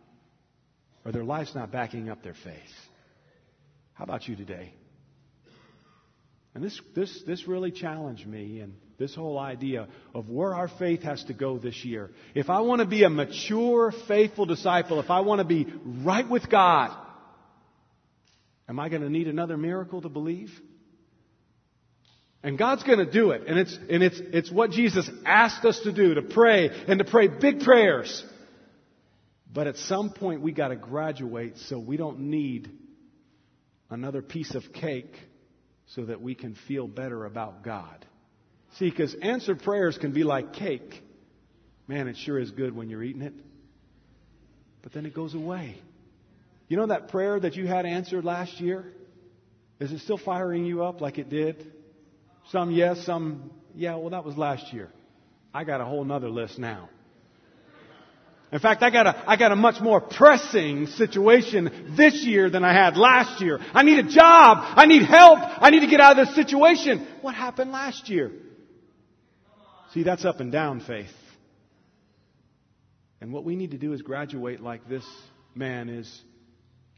or 1.05 1.13
their 1.13 1.25
life's 1.25 1.55
not 1.55 1.71
backing 1.73 2.09
up 2.09 2.23
their 2.23 2.35
faith. 2.35 2.55
How 3.95 4.05
about 4.05 4.29
you 4.29 4.37
today? 4.37 4.73
And 6.55 6.65
this, 6.65 6.81
this, 6.95 7.23
this 7.27 7.47
really 7.47 7.71
challenged 7.71 8.27
me 8.27 8.61
and 8.61 8.75
this 8.99 9.15
whole 9.15 9.39
idea 9.39 9.89
of 10.15 10.29
where 10.29 10.55
our 10.55 10.69
faith 10.69 11.03
has 11.03 11.23
to 11.25 11.35
go 11.35 11.59
this 11.59 11.85
year. 11.85 12.11
If 12.35 12.49
I 12.49 12.61
want 12.61 12.81
to 12.81 12.87
be 12.87 13.05
a 13.05 13.11
mature, 13.11 13.93
faithful 14.09 14.47
disciple, 14.47 15.01
if 15.01 15.11
I 15.11 15.21
want 15.21 15.41
to 15.41 15.45
be 15.45 15.67
right 15.85 16.29
with 16.29 16.49
God, 16.49 16.97
am 18.69 18.81
I 18.81 18.89
going 18.89 19.03
to 19.03 19.11
need 19.11 19.29
another 19.29 19.57
miracle 19.57 20.01
to 20.03 20.09
believe? 20.09 20.51
And 22.43 22.57
God's 22.57 22.85
going 22.85 22.99
to 22.99 23.11
do 23.11 23.33
it. 23.33 23.43
And 23.47 23.59
it's, 23.59 23.77
and 23.91 24.03
it's, 24.03 24.21
it's 24.33 24.51
what 24.51 24.71
Jesus 24.71 25.11
asked 25.25 25.65
us 25.65 25.81
to 25.81 25.93
do, 25.93 26.15
to 26.15 26.23
pray 26.23 26.71
and 26.87 26.99
to 26.99 27.05
pray 27.05 27.29
big 27.29 27.61
prayers. 27.61 28.25
But 29.53 29.67
at 29.67 29.77
some 29.77 30.11
point 30.11 30.43
we 30.43 30.53
got 30.53 30.69
to 30.69 30.77
graduate 30.77 31.59
so 31.59 31.79
we 31.79 31.97
don't 31.97 32.21
need 32.21 32.71
another 33.91 34.23
piece 34.23 34.55
of 34.55 34.73
cake 34.73 35.15
so 35.95 36.05
that 36.05 36.21
we 36.21 36.35
can 36.35 36.55
feel 36.69 36.87
better 36.87 37.25
about 37.25 37.63
God. 37.63 38.05
See, 38.79 38.91
because 38.91 39.15
answered 39.15 39.63
prayers 39.63 39.97
can 39.97 40.13
be 40.13 40.23
like 40.23 40.53
cake. 40.53 41.03
Man, 41.89 42.09
it 42.09 42.17
sure 42.17 42.39
is 42.39 42.51
good 42.51 42.77
when 42.77 42.91
you're 42.91 43.03
eating 43.03 43.23
it. 43.23 43.33
But 44.83 44.93
then 44.93 45.07
it 45.07 45.15
goes 45.15 45.35
away. 45.35 45.77
You 46.69 46.77
know 46.77 46.87
that 46.87 47.09
prayer 47.09 47.39
that 47.41 47.55
you 47.55 47.67
had 47.67 47.87
answered 47.87 48.25
last 48.25 48.61
year? 48.61 48.85
Is 49.79 49.93
it 49.93 50.01
still 50.01 50.19
firing 50.19 50.65
you 50.65 50.85
up 50.85 51.01
like 51.01 51.19
it 51.19 51.31
did? 51.31 51.73
Some 52.51 52.71
yes, 52.71 53.05
some, 53.05 53.51
yeah, 53.75 53.97
well, 53.97 54.11
that 54.11 54.25
was 54.25 54.37
last 54.37 54.73
year. 54.73 54.91
I 55.55 55.65
got 55.65 55.81
a 55.81 55.85
whole 55.85 56.05
nother 56.05 56.29
list 56.29 56.59
now. 56.59 56.89
In 58.53 58.59
fact, 58.61 58.83
I 58.83 58.91
got 58.91 59.07
a, 59.07 59.25
I 59.27 59.37
got 59.37 59.53
a 59.53 59.57
much 59.57 59.81
more 59.81 60.01
pressing 60.01 60.87
situation 60.87 61.95
this 61.97 62.25
year 62.25 62.49
than 62.49 62.63
I 62.63 62.73
had 62.73 62.97
last 62.97 63.41
year. 63.41 63.59
I 63.75 63.83
need 63.83 63.99
a 63.99 64.09
job. 64.09 64.59
I 64.61 64.87
need 64.87 65.03
help. 65.03 65.39
I 65.43 65.71
need 65.71 65.81
to 65.81 65.89
get 65.89 66.01
out 66.01 66.19
of 66.19 66.27
this 66.27 66.35
situation. 66.37 67.07
What 67.23 67.35
happened 67.35 67.73
last 67.73 68.09
year? 68.09 68.31
See, 69.97 70.03
that's 70.03 70.27
up 70.27 70.41
and 70.41 70.53
down 70.53 70.81
faith. 70.81 71.07
And 73.23 73.33
what 73.33 73.45
we 73.45 73.57
need 73.57 73.71
to 73.71 73.79
do 73.79 73.95
is 73.95 74.03
graduate 74.03 74.61
like 74.61 74.87
this 74.91 75.07
man 75.55 75.89
is 75.89 76.23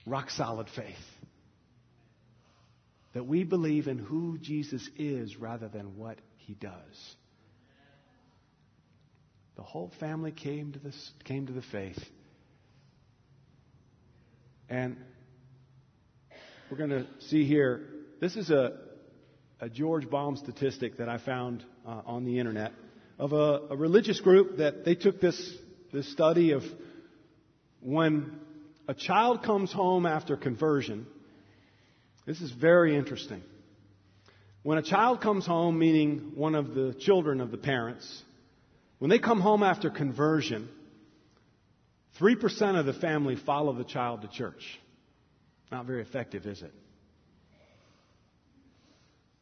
rock 0.04 0.30
solid 0.30 0.66
faith 0.74 0.96
that 3.12 3.24
we 3.24 3.44
believe 3.44 3.86
in 3.86 3.98
who 3.98 4.36
Jesus 4.38 4.90
is 4.96 5.36
rather 5.36 5.68
than 5.68 5.96
what 5.96 6.18
he 6.38 6.54
does. 6.54 7.14
The 9.54 9.62
whole 9.62 9.92
family 10.00 10.32
came 10.32 10.72
to, 10.72 10.80
this, 10.80 11.12
came 11.22 11.46
to 11.46 11.52
the 11.52 11.62
faith. 11.62 12.04
And 14.68 14.96
we're 16.68 16.78
going 16.78 16.90
to 16.90 17.06
see 17.28 17.44
here, 17.44 17.90
this 18.20 18.34
is 18.34 18.50
a, 18.50 18.76
a 19.60 19.68
George 19.68 20.08
Barna 20.08 20.36
statistic 20.36 20.98
that 20.98 21.08
I 21.08 21.18
found 21.18 21.64
uh, 21.86 22.00
on 22.04 22.24
the 22.24 22.40
internet 22.40 22.72
of 23.18 23.32
a, 23.32 23.62
a 23.70 23.76
religious 23.76 24.20
group 24.20 24.58
that 24.58 24.84
they 24.84 24.94
took 24.94 25.20
this, 25.20 25.56
this 25.92 26.10
study 26.12 26.52
of 26.52 26.62
when 27.80 28.38
a 28.86 28.94
child 28.94 29.42
comes 29.42 29.72
home 29.72 30.06
after 30.06 30.36
conversion, 30.36 31.06
this 32.26 32.40
is 32.40 32.50
very 32.50 32.96
interesting. 32.96 33.42
When 34.62 34.78
a 34.78 34.82
child 34.82 35.20
comes 35.20 35.46
home, 35.46 35.78
meaning 35.78 36.32
one 36.34 36.54
of 36.54 36.74
the 36.74 36.94
children 37.00 37.40
of 37.40 37.50
the 37.50 37.58
parents, 37.58 38.22
when 38.98 39.10
they 39.10 39.18
come 39.18 39.40
home 39.40 39.62
after 39.62 39.90
conversion, 39.90 40.68
3% 42.20 42.78
of 42.78 42.86
the 42.86 42.92
family 42.92 43.36
follow 43.36 43.72
the 43.72 43.84
child 43.84 44.22
to 44.22 44.28
church. 44.28 44.78
Not 45.70 45.86
very 45.86 46.02
effective, 46.02 46.46
is 46.46 46.62
it? 46.62 46.72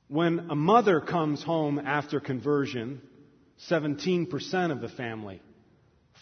When 0.09 0.51
a 0.51 0.55
mother 0.55 1.01
comes 1.01 1.43
home 1.43 1.79
after 1.79 2.21
conversion, 2.21 3.01
17% 3.71 4.71
of 4.71 4.81
the 4.81 4.89
family 4.89 5.41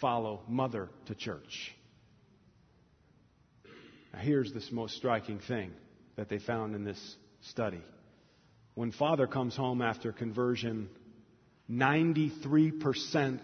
follow 0.01 0.43
mother 0.49 0.89
to 1.07 1.15
church. 1.15 1.75
Now, 4.13 4.21
here's 4.21 4.53
this 4.53 4.71
most 4.71 4.97
striking 4.97 5.41
thing 5.41 5.73
that 6.17 6.29
they 6.29 6.39
found 6.39 6.75
in 6.75 6.85
this 6.85 7.17
study 7.43 7.83
When 8.75 8.93
father 8.93 9.27
comes 9.27 9.57
home 9.57 9.83
after 9.83 10.13
conversion, 10.13 10.89
93% 11.71 13.41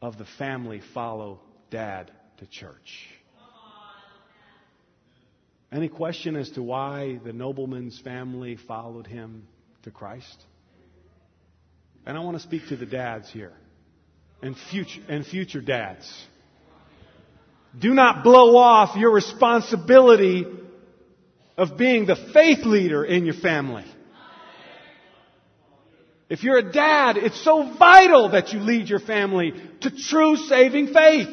of 0.00 0.18
the 0.18 0.26
family 0.38 0.80
follow 0.92 1.40
dad 1.70 2.10
to 2.38 2.46
church. 2.46 3.08
Any 5.70 5.88
question 5.88 6.36
as 6.36 6.50
to 6.50 6.62
why 6.62 7.18
the 7.24 7.32
nobleman's 7.32 7.98
family 8.00 8.56
followed 8.68 9.06
him 9.06 9.46
to 9.84 9.90
Christ? 9.90 10.44
And 12.04 12.16
I 12.16 12.20
want 12.20 12.36
to 12.36 12.42
speak 12.42 12.68
to 12.68 12.76
the 12.76 12.86
dads 12.86 13.30
here 13.30 13.52
and 14.42 14.56
future, 14.70 15.00
and 15.08 15.24
future 15.24 15.60
dads. 15.60 16.26
Do 17.78 17.94
not 17.94 18.24
blow 18.24 18.56
off 18.56 18.96
your 18.96 19.12
responsibility 19.12 20.44
of 21.56 21.78
being 21.78 22.06
the 22.06 22.16
faith 22.34 22.64
leader 22.64 23.04
in 23.04 23.24
your 23.24 23.34
family. 23.34 23.84
If 26.28 26.42
you're 26.42 26.58
a 26.58 26.72
dad, 26.72 27.18
it's 27.18 27.42
so 27.44 27.74
vital 27.78 28.30
that 28.30 28.52
you 28.52 28.60
lead 28.60 28.88
your 28.88 29.00
family 29.00 29.52
to 29.82 29.90
true 29.90 30.36
saving 30.36 30.88
faith. 30.92 31.28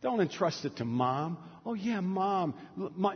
Don't 0.00 0.20
entrust 0.20 0.64
it 0.64 0.76
to 0.76 0.84
mom. 0.84 1.38
Oh 1.64 1.74
yeah, 1.74 2.00
mom. 2.00 2.54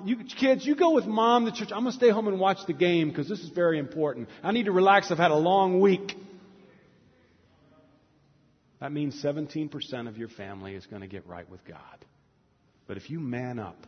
You 0.04 0.18
kids, 0.38 0.64
you 0.64 0.76
go 0.76 0.92
with 0.92 1.06
mom 1.06 1.46
to 1.46 1.52
church. 1.52 1.70
I'm 1.72 1.80
gonna 1.80 1.92
stay 1.92 2.10
home 2.10 2.28
and 2.28 2.38
watch 2.38 2.58
the 2.66 2.72
game 2.72 3.08
because 3.08 3.28
this 3.28 3.40
is 3.40 3.48
very 3.48 3.78
important. 3.78 4.28
I 4.42 4.52
need 4.52 4.66
to 4.66 4.72
relax. 4.72 5.10
I've 5.10 5.18
had 5.18 5.32
a 5.32 5.36
long 5.36 5.80
week. 5.80 6.14
That 8.80 8.92
means 8.92 9.20
17% 9.22 10.06
of 10.06 10.18
your 10.18 10.28
family 10.28 10.74
is 10.74 10.86
going 10.86 11.00
to 11.00 11.08
get 11.08 11.26
right 11.26 11.48
with 11.48 11.64
God. 11.64 12.04
But 12.86 12.98
if 12.98 13.08
you 13.08 13.20
man 13.20 13.58
up 13.58 13.86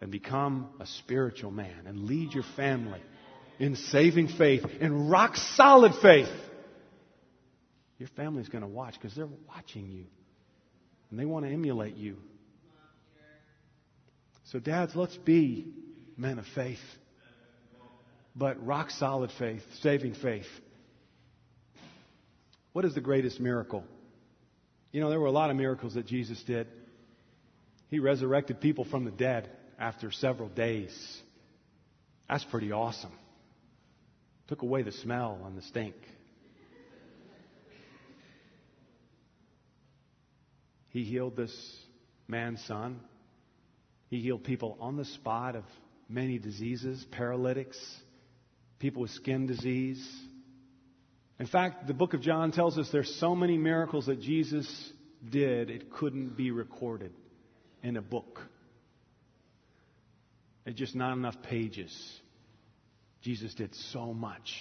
and 0.00 0.10
become 0.10 0.68
a 0.80 0.86
spiritual 0.86 1.50
man 1.50 1.86
and 1.86 2.04
lead 2.04 2.32
your 2.32 2.44
family 2.56 3.00
in 3.58 3.74
saving 3.74 4.28
faith, 4.28 4.64
in 4.80 5.08
rock 5.08 5.36
solid 5.36 5.92
faith, 6.00 6.30
your 7.98 8.08
family's 8.16 8.48
going 8.48 8.62
to 8.62 8.68
watch 8.68 8.94
because 8.94 9.16
they're 9.16 9.28
watching 9.48 9.90
you 9.90 10.04
and 11.10 11.18
they 11.18 11.24
want 11.24 11.44
to 11.44 11.50
emulate 11.50 11.96
you. 11.96 12.16
So, 14.52 14.58
dads, 14.58 14.94
let's 14.94 15.16
be 15.16 15.72
men 16.18 16.38
of 16.38 16.44
faith, 16.54 16.78
but 18.36 18.64
rock 18.66 18.90
solid 18.90 19.30
faith, 19.38 19.62
saving 19.80 20.12
faith. 20.12 20.44
What 22.74 22.84
is 22.84 22.94
the 22.94 23.00
greatest 23.00 23.40
miracle? 23.40 23.82
You 24.92 25.00
know, 25.00 25.08
there 25.08 25.18
were 25.18 25.26
a 25.26 25.32
lot 25.32 25.48
of 25.48 25.56
miracles 25.56 25.94
that 25.94 26.04
Jesus 26.06 26.42
did. 26.42 26.66
He 27.88 27.98
resurrected 27.98 28.60
people 28.60 28.84
from 28.84 29.06
the 29.06 29.10
dead 29.10 29.48
after 29.78 30.10
several 30.10 30.50
days. 30.50 30.92
That's 32.28 32.44
pretty 32.44 32.72
awesome. 32.72 33.12
Took 34.48 34.60
away 34.60 34.82
the 34.82 34.92
smell 34.92 35.40
and 35.46 35.56
the 35.56 35.62
stink. 35.62 35.94
He 40.90 41.04
healed 41.04 41.36
this 41.36 41.56
man's 42.28 42.62
son. 42.66 43.00
He 44.12 44.20
healed 44.20 44.44
people 44.44 44.76
on 44.78 44.96
the 44.96 45.04
spot 45.04 45.56
of 45.56 45.64
many 46.08 46.38
diseases, 46.38 47.04
paralytics, 47.10 47.78
people 48.78 49.02
with 49.02 49.10
skin 49.10 49.46
disease, 49.46 50.06
in 51.42 51.48
fact, 51.48 51.88
the 51.88 51.92
book 51.92 52.14
of 52.14 52.20
John 52.20 52.52
tells 52.52 52.78
us 52.78 52.88
there's 52.92 53.12
so 53.18 53.34
many 53.34 53.58
miracles 53.58 54.06
that 54.06 54.20
Jesus 54.20 54.92
did, 55.28 55.70
it 55.70 55.90
couldn't 55.90 56.36
be 56.36 56.52
recorded 56.52 57.12
in 57.82 57.96
a 57.96 58.00
book. 58.00 58.40
It's 60.64 60.78
just 60.78 60.94
not 60.94 61.14
enough 61.14 61.34
pages. 61.42 61.92
Jesus 63.22 63.54
did 63.54 63.74
so 63.74 64.14
much. 64.14 64.54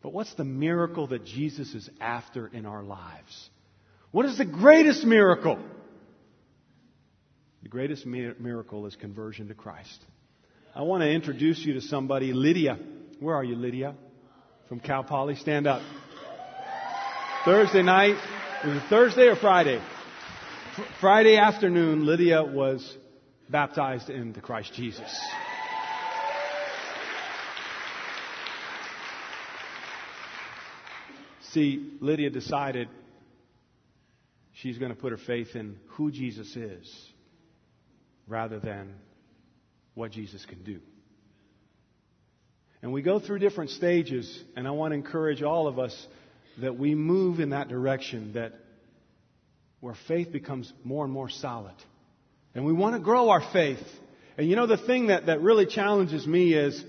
But 0.00 0.14
what's 0.14 0.32
the 0.32 0.44
miracle 0.44 1.08
that 1.08 1.26
Jesus 1.26 1.74
is 1.74 1.90
after 2.00 2.46
in 2.46 2.64
our 2.64 2.82
lives? 2.82 3.50
What 4.12 4.24
is 4.24 4.38
the 4.38 4.46
greatest 4.46 5.04
miracle? 5.04 5.58
The 7.62 7.68
greatest 7.68 8.06
miracle 8.06 8.86
is 8.86 8.96
conversion 8.96 9.48
to 9.48 9.54
Christ. 9.54 10.04
I 10.74 10.82
want 10.82 11.02
to 11.02 11.10
introduce 11.10 11.58
you 11.58 11.74
to 11.74 11.80
somebody, 11.80 12.32
Lydia. 12.32 12.78
Where 13.18 13.34
are 13.34 13.44
you, 13.44 13.56
Lydia? 13.56 13.94
from 14.70 14.78
Cal 14.78 15.02
Poly. 15.02 15.34
Stand 15.34 15.66
up. 15.66 15.82
Thursday 17.44 17.82
night, 17.82 18.14
was 18.64 18.76
it 18.76 18.82
Thursday 18.88 19.26
or 19.26 19.34
Friday? 19.34 19.78
F- 19.78 20.86
Friday 21.00 21.36
afternoon, 21.36 22.06
Lydia 22.06 22.44
was 22.44 22.96
baptized 23.48 24.10
into 24.10 24.40
Christ 24.40 24.72
Jesus. 24.74 25.10
See, 31.50 31.94
Lydia 31.98 32.30
decided 32.30 32.88
she's 34.52 34.78
going 34.78 34.94
to 34.94 34.96
put 34.96 35.10
her 35.10 35.18
faith 35.18 35.56
in 35.56 35.80
who 35.88 36.12
Jesus 36.12 36.54
is 36.54 37.09
rather 38.30 38.58
than 38.58 38.94
what 39.94 40.12
Jesus 40.12 40.44
can 40.46 40.62
do. 40.62 40.80
And 42.82 42.92
we 42.92 43.02
go 43.02 43.20
through 43.20 43.40
different 43.40 43.70
stages, 43.70 44.42
and 44.56 44.66
I 44.66 44.70
want 44.70 44.92
to 44.92 44.94
encourage 44.94 45.42
all 45.42 45.66
of 45.68 45.78
us 45.78 46.06
that 46.62 46.78
we 46.78 46.94
move 46.94 47.40
in 47.40 47.50
that 47.50 47.68
direction, 47.68 48.32
that 48.34 48.54
where 49.80 49.96
faith 50.08 50.32
becomes 50.32 50.72
more 50.84 51.04
and 51.04 51.12
more 51.12 51.28
solid. 51.28 51.74
And 52.54 52.64
we 52.64 52.72
want 52.72 52.94
to 52.94 53.00
grow 53.00 53.30
our 53.30 53.42
faith. 53.52 53.82
And 54.38 54.48
you 54.48 54.56
know, 54.56 54.66
the 54.66 54.78
thing 54.78 55.08
that, 55.08 55.26
that 55.26 55.42
really 55.42 55.66
challenges 55.66 56.26
me 56.26 56.54
is 56.54 56.82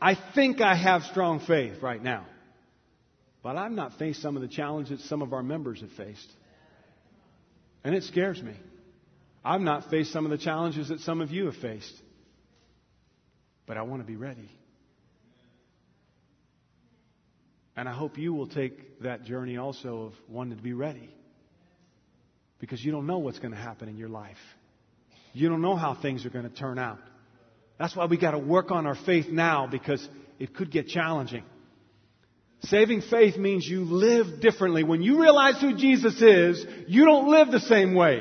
I 0.00 0.16
think 0.34 0.60
I 0.60 0.74
have 0.74 1.02
strong 1.04 1.40
faith 1.40 1.82
right 1.82 2.02
now. 2.02 2.26
But 3.42 3.56
I've 3.56 3.72
not 3.72 3.98
faced 3.98 4.20
some 4.20 4.36
of 4.36 4.42
the 4.42 4.48
challenges 4.48 5.02
some 5.08 5.22
of 5.22 5.32
our 5.32 5.42
members 5.42 5.80
have 5.80 5.92
faced. 5.92 6.30
And 7.82 7.94
it 7.94 8.02
scares 8.04 8.42
me. 8.42 8.54
I've 9.44 9.60
not 9.60 9.90
faced 9.90 10.12
some 10.12 10.24
of 10.24 10.30
the 10.30 10.38
challenges 10.38 10.88
that 10.88 11.00
some 11.00 11.20
of 11.20 11.30
you 11.30 11.46
have 11.46 11.56
faced. 11.56 11.94
But 13.66 13.76
I 13.76 13.82
want 13.82 14.02
to 14.02 14.06
be 14.06 14.16
ready. 14.16 14.50
And 17.76 17.88
I 17.88 17.92
hope 17.92 18.18
you 18.18 18.34
will 18.34 18.48
take 18.48 19.00
that 19.02 19.24
journey 19.24 19.56
also 19.56 20.02
of 20.02 20.12
wanting 20.28 20.56
to 20.56 20.62
be 20.62 20.72
ready. 20.72 21.08
Because 22.58 22.84
you 22.84 22.92
don't 22.92 23.06
know 23.06 23.18
what's 23.18 23.38
going 23.38 23.52
to 23.52 23.60
happen 23.60 23.88
in 23.88 23.96
your 23.96 24.10
life. 24.10 24.36
You 25.32 25.48
don't 25.48 25.62
know 25.62 25.76
how 25.76 25.94
things 25.94 26.26
are 26.26 26.30
going 26.30 26.48
to 26.48 26.54
turn 26.54 26.78
out. 26.78 26.98
That's 27.78 27.96
why 27.96 28.04
we 28.04 28.18
got 28.18 28.32
to 28.32 28.38
work 28.38 28.70
on 28.70 28.86
our 28.86 28.96
faith 29.06 29.28
now 29.30 29.66
because 29.66 30.06
it 30.38 30.54
could 30.54 30.70
get 30.70 30.88
challenging. 30.88 31.44
Saving 32.64 33.00
faith 33.00 33.38
means 33.38 33.66
you 33.66 33.84
live 33.84 34.40
differently. 34.42 34.84
When 34.84 35.00
you 35.00 35.22
realize 35.22 35.58
who 35.60 35.76
Jesus 35.76 36.20
is, 36.20 36.66
you 36.88 37.06
don't 37.06 37.30
live 37.30 37.50
the 37.50 37.60
same 37.60 37.94
way. 37.94 38.20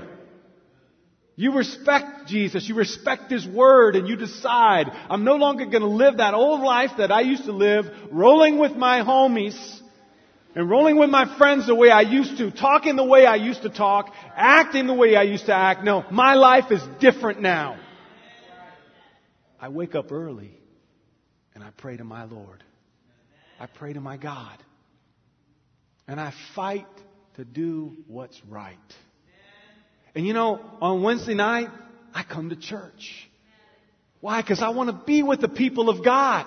You 1.39 1.53
respect 1.53 2.27
Jesus, 2.27 2.67
you 2.67 2.75
respect 2.75 3.31
His 3.31 3.47
Word, 3.47 3.95
and 3.95 4.09
you 4.09 4.17
decide, 4.17 4.91
I'm 5.09 5.23
no 5.23 5.35
longer 5.35 5.63
going 5.63 5.83
to 5.83 5.87
live 5.87 6.17
that 6.17 6.33
old 6.33 6.59
life 6.59 6.91
that 6.97 7.13
I 7.13 7.21
used 7.21 7.45
to 7.45 7.53
live, 7.53 7.85
rolling 8.11 8.59
with 8.59 8.73
my 8.73 9.03
homies, 9.03 9.57
and 10.53 10.69
rolling 10.69 10.99
with 10.99 11.09
my 11.09 11.37
friends 11.37 11.65
the 11.65 11.75
way 11.75 11.91
I 11.91 12.01
used 12.01 12.39
to, 12.39 12.51
talking 12.51 12.97
the 12.97 13.05
way 13.05 13.25
I 13.25 13.37
used 13.37 13.61
to 13.61 13.69
talk, 13.69 14.13
acting 14.35 14.85
the 14.85 14.93
way 14.93 15.15
I 15.15 15.23
used 15.23 15.45
to 15.45 15.53
act. 15.53 15.81
No, 15.81 16.03
my 16.11 16.33
life 16.33 16.73
is 16.73 16.81
different 16.99 17.39
now. 17.39 17.79
I 19.61 19.69
wake 19.69 19.95
up 19.95 20.11
early, 20.11 20.51
and 21.55 21.63
I 21.63 21.69
pray 21.77 21.95
to 21.95 22.03
my 22.03 22.25
Lord. 22.25 22.65
I 23.61 23.67
pray 23.67 23.93
to 23.93 24.01
my 24.01 24.17
God. 24.17 24.57
And 26.05 26.19
I 26.19 26.33
fight 26.53 26.87
to 27.35 27.45
do 27.45 27.95
what's 28.07 28.41
right. 28.49 28.77
And 30.20 30.28
you 30.28 30.34
know, 30.34 30.59
on 30.82 31.01
Wednesday 31.01 31.34
night, 31.34 31.70
I 32.13 32.24
come 32.24 32.49
to 32.49 32.57
church. 32.57 33.30
Why? 34.20 34.41
Because 34.41 34.61
I 34.61 34.67
want 34.67 34.89
to 34.89 35.05
be 35.05 35.24
with 35.24 35.39
the 35.39 35.47
people 35.47 35.88
of 35.88 36.03
God. 36.03 36.45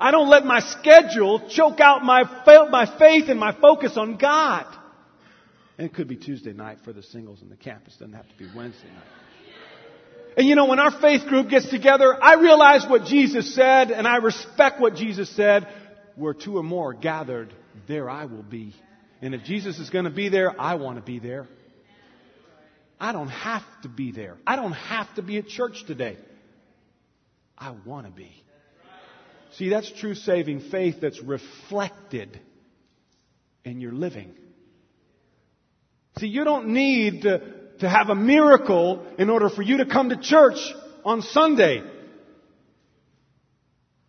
I 0.00 0.10
don't 0.10 0.28
let 0.28 0.44
my 0.44 0.58
schedule 0.58 1.48
choke 1.48 1.78
out 1.78 2.02
my, 2.02 2.24
my 2.72 2.98
faith 2.98 3.28
and 3.28 3.38
my 3.38 3.52
focus 3.52 3.96
on 3.96 4.16
God. 4.16 4.66
And 5.78 5.86
it 5.88 5.94
could 5.94 6.08
be 6.08 6.16
Tuesday 6.16 6.52
night 6.52 6.78
for 6.84 6.92
the 6.92 7.04
singles 7.04 7.42
in 7.42 7.48
the 7.48 7.54
campus. 7.54 7.92
Doesn't 7.92 8.12
have 8.12 8.28
to 8.28 8.36
be 8.36 8.48
Wednesday 8.56 8.88
night. 8.88 10.34
And 10.36 10.48
you 10.48 10.56
know, 10.56 10.66
when 10.66 10.80
our 10.80 11.00
faith 11.00 11.26
group 11.28 11.50
gets 11.50 11.68
together, 11.68 12.20
I 12.20 12.40
realize 12.40 12.84
what 12.88 13.04
Jesus 13.04 13.54
said 13.54 13.92
and 13.92 14.04
I 14.04 14.16
respect 14.16 14.80
what 14.80 14.96
Jesus 14.96 15.30
said. 15.36 15.68
Where 16.16 16.34
two 16.34 16.56
or 16.56 16.64
more 16.64 16.92
gathered, 16.92 17.54
there 17.86 18.10
I 18.10 18.24
will 18.24 18.42
be. 18.42 18.74
And 19.22 19.32
if 19.32 19.44
Jesus 19.44 19.78
is 19.78 19.90
going 19.90 20.06
to 20.06 20.10
be 20.10 20.28
there, 20.28 20.60
I 20.60 20.74
want 20.74 20.96
to 20.96 21.02
be 21.02 21.20
there. 21.20 21.46
I 23.04 23.12
don't 23.12 23.28
have 23.28 23.64
to 23.82 23.88
be 23.90 24.12
there. 24.12 24.38
I 24.46 24.56
don't 24.56 24.72
have 24.72 25.14
to 25.16 25.22
be 25.22 25.36
at 25.36 25.46
church 25.46 25.84
today. 25.86 26.16
I 27.58 27.74
want 27.84 28.06
to 28.06 28.12
be. 28.12 28.30
See, 29.58 29.68
that's 29.68 29.92
true 30.00 30.14
saving 30.14 30.60
faith 30.70 31.02
that's 31.02 31.22
reflected 31.22 32.40
in 33.62 33.82
your 33.82 33.92
living. 33.92 34.34
See, 36.18 36.28
you 36.28 36.44
don't 36.44 36.68
need 36.68 37.22
to, 37.22 37.42
to 37.80 37.88
have 37.90 38.08
a 38.08 38.14
miracle 38.14 39.06
in 39.18 39.28
order 39.28 39.50
for 39.50 39.60
you 39.60 39.76
to 39.78 39.86
come 39.86 40.08
to 40.08 40.16
church 40.16 40.56
on 41.04 41.20
Sunday. 41.20 41.82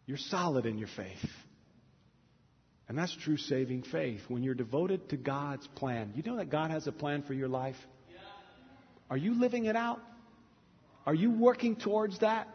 You're 0.05 0.17
solid 0.17 0.65
in 0.65 0.77
your 0.77 0.87
faith. 0.95 1.29
And 2.87 2.97
that's 2.97 3.13
true 3.13 3.35
saving 3.35 3.83
faith. 3.83 4.21
When 4.29 4.41
you're 4.41 4.55
devoted 4.55 5.09
to 5.09 5.17
God's 5.17 5.67
plan, 5.67 6.13
you 6.15 6.23
know 6.23 6.37
that 6.37 6.49
God 6.49 6.71
has 6.71 6.87
a 6.87 6.93
plan 6.93 7.23
for 7.23 7.33
your 7.33 7.49
life? 7.49 7.75
Are 9.09 9.17
you 9.17 9.39
living 9.39 9.65
it 9.65 9.75
out? 9.75 9.99
Are 11.05 11.13
you 11.13 11.31
working 11.31 11.75
towards 11.75 12.19
that? 12.19 12.47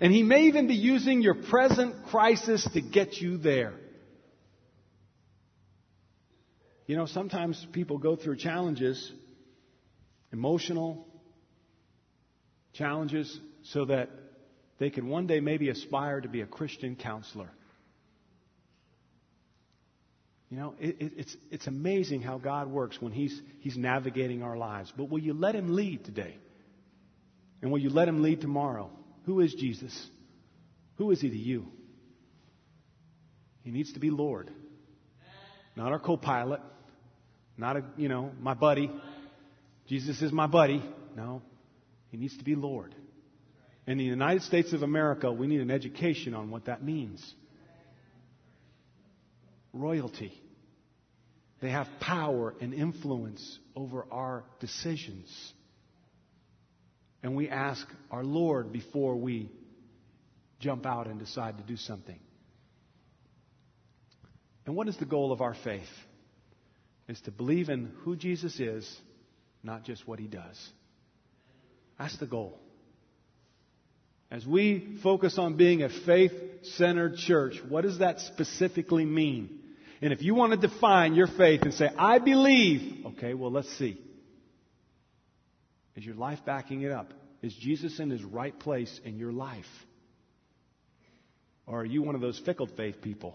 And 0.00 0.12
He 0.12 0.22
may 0.22 0.44
even 0.44 0.68
be 0.68 0.74
using 0.74 1.22
your 1.22 1.34
present 1.34 2.06
crisis 2.06 2.66
to 2.74 2.80
get 2.80 3.16
you 3.16 3.38
there. 3.38 3.74
You 6.86 6.96
know, 6.96 7.06
sometimes 7.06 7.66
people 7.72 7.98
go 7.98 8.14
through 8.14 8.36
challenges, 8.36 9.10
emotional 10.32 11.06
challenges, 12.74 13.40
so 13.62 13.86
that 13.86 14.10
they 14.78 14.90
can 14.90 15.08
one 15.08 15.26
day 15.26 15.40
maybe 15.40 15.70
aspire 15.70 16.20
to 16.20 16.28
be 16.28 16.42
a 16.42 16.46
Christian 16.46 16.94
counselor. 16.96 17.50
You 20.54 20.60
know, 20.60 20.74
it, 20.78 20.96
it, 21.00 21.12
it's, 21.16 21.36
it's 21.50 21.66
amazing 21.66 22.22
how 22.22 22.38
God 22.38 22.70
works 22.70 23.02
when 23.02 23.10
he's, 23.10 23.42
he's 23.58 23.76
navigating 23.76 24.44
our 24.44 24.56
lives. 24.56 24.92
But 24.96 25.10
will 25.10 25.18
you 25.18 25.34
let 25.34 25.56
Him 25.56 25.74
lead 25.74 26.04
today? 26.04 26.36
And 27.60 27.72
will 27.72 27.80
you 27.80 27.90
let 27.90 28.06
Him 28.06 28.22
lead 28.22 28.40
tomorrow? 28.40 28.88
Who 29.24 29.40
is 29.40 29.52
Jesus? 29.52 29.92
Who 30.94 31.10
is 31.10 31.20
He 31.20 31.28
to 31.28 31.36
you? 31.36 31.66
He 33.62 33.72
needs 33.72 33.94
to 33.94 33.98
be 33.98 34.10
Lord, 34.10 34.48
not 35.74 35.90
our 35.90 35.98
co 35.98 36.16
pilot, 36.16 36.60
not 37.56 37.76
a, 37.76 37.84
you 37.96 38.08
know, 38.08 38.30
my 38.38 38.54
buddy. 38.54 38.92
Jesus 39.88 40.22
is 40.22 40.30
my 40.30 40.46
buddy. 40.46 40.84
No, 41.16 41.42
He 42.12 42.16
needs 42.16 42.38
to 42.38 42.44
be 42.44 42.54
Lord. 42.54 42.94
In 43.88 43.98
the 43.98 44.04
United 44.04 44.42
States 44.42 44.72
of 44.72 44.84
America, 44.84 45.32
we 45.32 45.48
need 45.48 45.62
an 45.62 45.72
education 45.72 46.32
on 46.32 46.52
what 46.52 46.66
that 46.66 46.80
means. 46.80 47.34
Royalty. 49.72 50.40
They 51.64 51.70
have 51.70 51.88
power 51.98 52.52
and 52.60 52.74
influence 52.74 53.58
over 53.74 54.04
our 54.10 54.44
decisions. 54.60 55.54
And 57.22 57.34
we 57.34 57.48
ask 57.48 57.88
our 58.10 58.22
Lord 58.22 58.70
before 58.70 59.16
we 59.16 59.50
jump 60.60 60.84
out 60.84 61.06
and 61.06 61.18
decide 61.18 61.56
to 61.56 61.64
do 61.64 61.78
something. 61.78 62.18
And 64.66 64.76
what 64.76 64.88
is 64.88 64.98
the 64.98 65.06
goal 65.06 65.32
of 65.32 65.40
our 65.40 65.54
faith? 65.64 65.88
Is 67.08 67.18
to 67.22 67.30
believe 67.30 67.70
in 67.70 67.92
who 68.02 68.14
Jesus 68.14 68.60
is, 68.60 69.00
not 69.62 69.84
just 69.84 70.06
what 70.06 70.18
he 70.18 70.26
does. 70.26 70.70
That's 71.98 72.18
the 72.18 72.26
goal. 72.26 72.60
As 74.30 74.46
we 74.46 74.98
focus 75.02 75.38
on 75.38 75.56
being 75.56 75.82
a 75.82 75.88
faith 75.88 76.32
centered 76.76 77.16
church, 77.16 77.54
what 77.66 77.84
does 77.84 78.00
that 78.00 78.20
specifically 78.20 79.06
mean? 79.06 79.60
And 80.04 80.12
if 80.12 80.20
you 80.20 80.34
want 80.34 80.52
to 80.52 80.58
define 80.58 81.14
your 81.14 81.26
faith 81.26 81.62
and 81.62 81.72
say, 81.72 81.88
I 81.96 82.18
believe, 82.18 83.06
okay, 83.06 83.32
well, 83.32 83.50
let's 83.50 83.74
see. 83.78 83.98
Is 85.96 86.04
your 86.04 86.14
life 86.14 86.40
backing 86.44 86.82
it 86.82 86.92
up? 86.92 87.14
Is 87.40 87.54
Jesus 87.54 87.98
in 87.98 88.10
his 88.10 88.22
right 88.22 88.56
place 88.58 89.00
in 89.02 89.16
your 89.16 89.32
life? 89.32 89.64
Or 91.66 91.80
are 91.80 91.84
you 91.86 92.02
one 92.02 92.14
of 92.14 92.20
those 92.20 92.38
fickle 92.38 92.66
faith 92.66 93.00
people? 93.00 93.34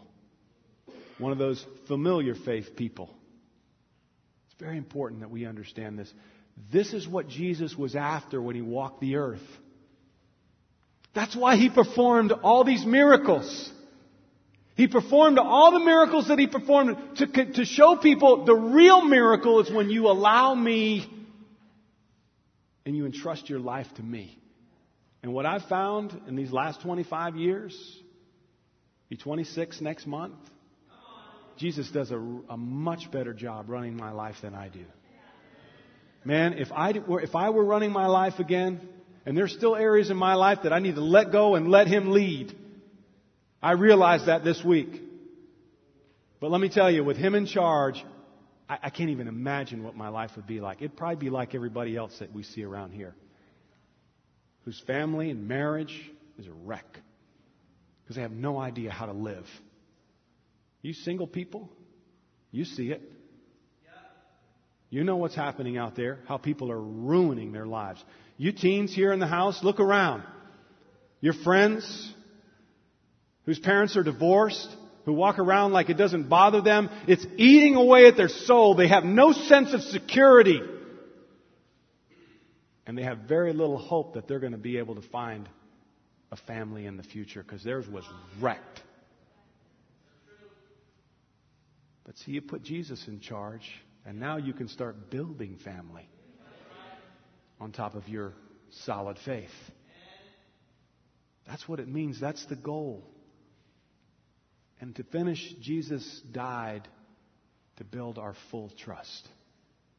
One 1.18 1.32
of 1.32 1.40
those 1.40 1.66
familiar 1.88 2.36
faith 2.36 2.76
people? 2.76 3.10
It's 4.52 4.60
very 4.60 4.78
important 4.78 5.22
that 5.22 5.32
we 5.32 5.48
understand 5.48 5.98
this. 5.98 6.14
This 6.72 6.94
is 6.94 7.08
what 7.08 7.28
Jesus 7.28 7.76
was 7.76 7.96
after 7.96 8.40
when 8.40 8.54
he 8.54 8.62
walked 8.62 9.02
the 9.02 9.16
earth. 9.16 9.42
That's 11.16 11.36
why 11.36 11.56
he 11.56 11.72
performed 11.72 12.32
all 12.32 12.64
these 12.64 12.86
miracles. 12.86 13.72
He 14.80 14.88
performed 14.88 15.38
all 15.38 15.74
the 15.74 15.82
miracles 15.82 16.30
that 16.30 16.40
he 16.40 16.48
performed 16.48 16.96
to, 17.18 17.28
to 17.28 17.66
show 17.66 17.98
people 17.98 18.46
the 18.46 18.56
real 18.56 19.02
miracle 19.02 19.60
is 19.60 19.70
when 19.70 19.90
you 19.90 20.08
allow 20.08 20.56
me 20.56 21.06
and 22.86 22.96
you 22.96 23.06
entrust 23.06 23.50
your 23.50 23.60
life 23.60 23.88
to 23.96 24.02
me. 24.02 24.40
And 25.22 25.34
what 25.34 25.46
I've 25.46 25.66
found 25.66 26.18
in 26.30 26.38
these 26.38 26.54
last 26.54 26.80
25 26.80 27.36
years, 27.36 27.78
be 29.10 29.18
26 29.18 29.82
next 29.82 30.08
month, 30.08 30.38
Jesus 31.58 31.92
does 31.92 32.12
a, 32.12 32.18
a 32.48 32.56
much 32.56 33.12
better 33.12 33.34
job 33.34 33.70
running 33.70 33.98
my 33.98 34.12
life 34.12 34.38
than 34.42 34.56
I 34.56 34.70
do. 34.70 34.86
Man, 36.24 36.54
if 36.54 36.72
I, 36.72 36.94
were, 37.06 37.20
if 37.20 37.36
I 37.36 37.50
were 37.50 37.66
running 37.66 37.92
my 37.92 38.08
life 38.08 38.40
again, 38.40 38.80
and 39.26 39.36
there's 39.36 39.52
still 39.52 39.76
areas 39.76 40.10
in 40.10 40.16
my 40.16 40.36
life 40.36 40.60
that 40.64 40.72
I 40.72 40.80
need 40.80 40.96
to 40.96 41.04
let 41.04 41.34
go 41.34 41.56
and 41.56 41.68
let 41.68 41.88
Him 41.88 42.12
lead. 42.12 42.56
I 43.62 43.74
realized 43.74 44.28
that 44.28 44.44
this 44.44 44.64
week. 44.64 45.02
But 46.40 46.52
let 46.52 46.62
me 46.62 46.70
tell 46.70 46.90
you, 46.90 47.04
with 47.04 47.18
Him 47.18 47.36
in 47.36 47.46
charge, 47.46 48.04
I, 48.70 48.78
I 48.84 48.90
can't 48.90 49.10
even 49.10 49.28
imagine 49.28 49.84
what 49.84 49.96
my 49.96 50.10
life 50.10 50.32
would 50.36 50.48
be 50.48 50.62
like. 50.62 50.78
It'd 50.78 50.96
probably 50.96 51.18
be 51.18 51.30
like 51.30 51.56
everybody 51.56 51.98
else 51.98 52.18
that 52.20 52.34
we 52.34 52.44
see 52.44 52.64
around 52.64 52.92
here, 52.92 53.16
whose 54.64 54.82
family 54.88 55.30
and 55.30 55.48
marriage 55.48 55.94
is 56.38 56.48
a 56.48 56.54
wreck 56.54 56.86
because 58.04 58.16
they 58.16 58.22
have 58.22 58.32
no 58.32 58.58
idea 58.58 58.92
how 58.92 59.06
to 59.06 59.12
live. 59.12 59.46
You 60.82 60.94
single 60.94 61.28
people, 61.28 61.70
you 62.52 62.66
see 62.66 62.92
it. 62.92 63.02
You 64.90 65.04
know 65.04 65.18
what's 65.18 65.36
happening 65.36 65.78
out 65.78 65.96
there, 65.96 66.20
how 66.28 66.38
people 66.38 66.72
are 66.72 66.82
ruining 66.82 67.52
their 67.52 67.68
lives. 67.68 68.04
You 68.38 68.52
teens 68.52 68.96
here 68.96 69.14
in 69.14 69.20
the 69.20 69.28
house, 69.28 69.64
look 69.64 69.80
around. 69.80 70.24
Your 71.22 71.34
friends 71.34 72.14
whose 73.50 73.58
parents 73.58 73.98
are 73.98 74.04
divorced, 74.04 74.70
who 75.06 75.14
walk 75.14 75.40
around 75.40 75.72
like 75.72 75.90
it 75.90 75.96
doesn't 75.96 76.30
bother 76.30 76.62
them, 76.62 76.88
it's 77.08 77.26
eating 77.36 77.74
away 77.74 78.06
at 78.06 78.16
their 78.16 78.30
soul. 78.30 78.76
They 78.76 78.90
have 78.90 79.04
no 79.04 79.32
sense 79.32 79.74
of 79.74 79.82
security. 79.82 80.62
And 82.86 82.96
they 82.96 83.02
have 83.02 83.22
very 83.28 83.52
little 83.52 83.80
hope 83.80 84.14
that 84.14 84.28
they're 84.28 84.40
going 84.40 84.52
to 84.52 84.60
be 84.60 84.78
able 84.78 84.94
to 84.94 85.02
find 85.02 85.50
a 86.32 86.36
family 86.36 86.86
in 86.86 86.96
the 86.96 87.02
future 87.02 87.42
because 87.42 87.64
theirs 87.64 87.88
was 87.88 88.04
wrecked. 88.40 88.84
But 92.06 92.20
see, 92.20 92.34
you 92.34 92.44
put 92.44 92.62
Jesus 92.62 93.04
in 93.08 93.20
charge, 93.20 93.68
and 94.06 94.20
now 94.20 94.38
you 94.38 94.54
can 94.54 94.68
start 94.68 95.10
building 95.10 95.58
family 95.66 96.08
on 97.60 97.72
top 97.72 97.96
of 97.96 98.08
your 98.08 98.34
solid 98.70 99.18
faith. 99.26 99.50
That's 101.48 101.68
what 101.68 101.80
it 101.80 101.88
means. 101.88 102.20
That's 102.20 102.46
the 102.46 102.56
goal. 102.56 103.04
And 104.82 104.96
to 104.96 105.04
finish, 105.04 105.56
Jesus 105.60 106.22
died 106.32 106.88
to 107.78 107.84
build 107.84 108.18
our 108.18 108.34
full 108.52 108.70
trust. 108.70 109.28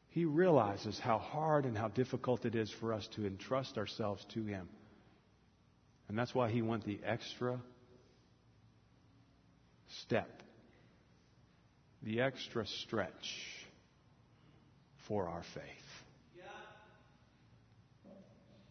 He 0.09 0.25
realizes 0.25 0.99
how 0.99 1.19
hard 1.19 1.65
and 1.65 1.77
how 1.77 1.87
difficult 1.87 2.45
it 2.45 2.55
is 2.55 2.71
for 2.79 2.93
us 2.93 3.07
to 3.15 3.25
entrust 3.25 3.77
ourselves 3.77 4.25
to 4.33 4.43
Him. 4.43 4.67
And 6.09 6.17
that's 6.17 6.35
why 6.35 6.49
He 6.49 6.61
went 6.61 6.85
the 6.85 6.99
extra 7.05 7.59
step, 10.01 10.41
the 12.03 12.21
extra 12.21 12.65
stretch 12.67 13.35
for 15.07 15.27
our 15.27 15.43
faith. 15.53 15.63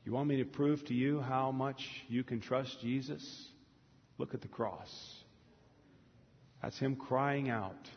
You 0.05 0.13
want 0.13 0.29
me 0.29 0.39
to 0.39 0.45
prove 0.45 0.85
to 0.87 0.95
you 0.95 1.21
how 1.21 1.53
much 1.53 1.87
you 2.09 2.25
can 2.25 2.41
trust 2.41 2.81
Jesus? 2.81 3.49
Look 4.19 4.35
at 4.35 4.41
the 4.41 4.49
cross. 4.49 4.89
That's 6.63 6.79
Him 6.79 6.97
crying 6.97 7.49
out, 7.49 7.89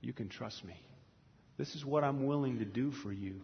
You 0.00 0.12
can 0.12 0.28
trust 0.28 0.64
me. 0.64 0.74
This 1.58 1.74
is 1.74 1.84
what 1.84 2.04
I'm 2.04 2.24
willing 2.24 2.60
to 2.60 2.64
do 2.64 2.90
for 2.90 3.12
you 3.12 3.42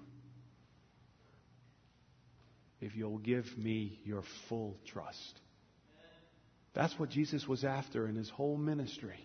if 2.80 2.96
you'll 2.96 3.18
give 3.18 3.46
me 3.58 3.98
your 4.04 4.22
full 4.48 4.76
trust. 4.86 5.40
That's 6.74 6.98
what 6.98 7.10
Jesus 7.10 7.46
was 7.48 7.64
after 7.64 8.06
in 8.06 8.16
his 8.16 8.28
whole 8.28 8.56
ministry. 8.56 9.18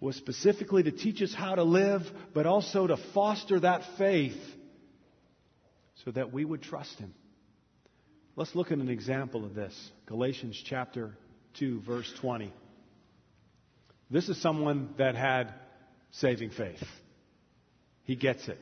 Was 0.00 0.16
specifically 0.16 0.82
to 0.82 0.90
teach 0.90 1.22
us 1.22 1.32
how 1.32 1.54
to 1.54 1.62
live, 1.62 2.02
but 2.34 2.44
also 2.44 2.86
to 2.86 2.96
foster 3.14 3.60
that 3.60 3.82
faith 3.98 4.38
so 6.04 6.10
that 6.10 6.32
we 6.32 6.44
would 6.44 6.62
trust 6.62 6.98
him. 6.98 7.14
Let's 8.36 8.54
look 8.54 8.72
at 8.72 8.78
an 8.78 8.88
example 8.88 9.44
of 9.44 9.54
this. 9.54 9.74
Galatians 10.06 10.60
chapter 10.66 11.16
2, 11.54 11.82
verse 11.82 12.12
20. 12.20 12.52
This 14.12 14.28
is 14.28 14.40
someone 14.40 14.90
that 14.98 15.14
had 15.14 15.54
saving 16.10 16.50
faith. 16.50 16.82
He 18.04 18.14
gets 18.14 18.46
it. 18.46 18.58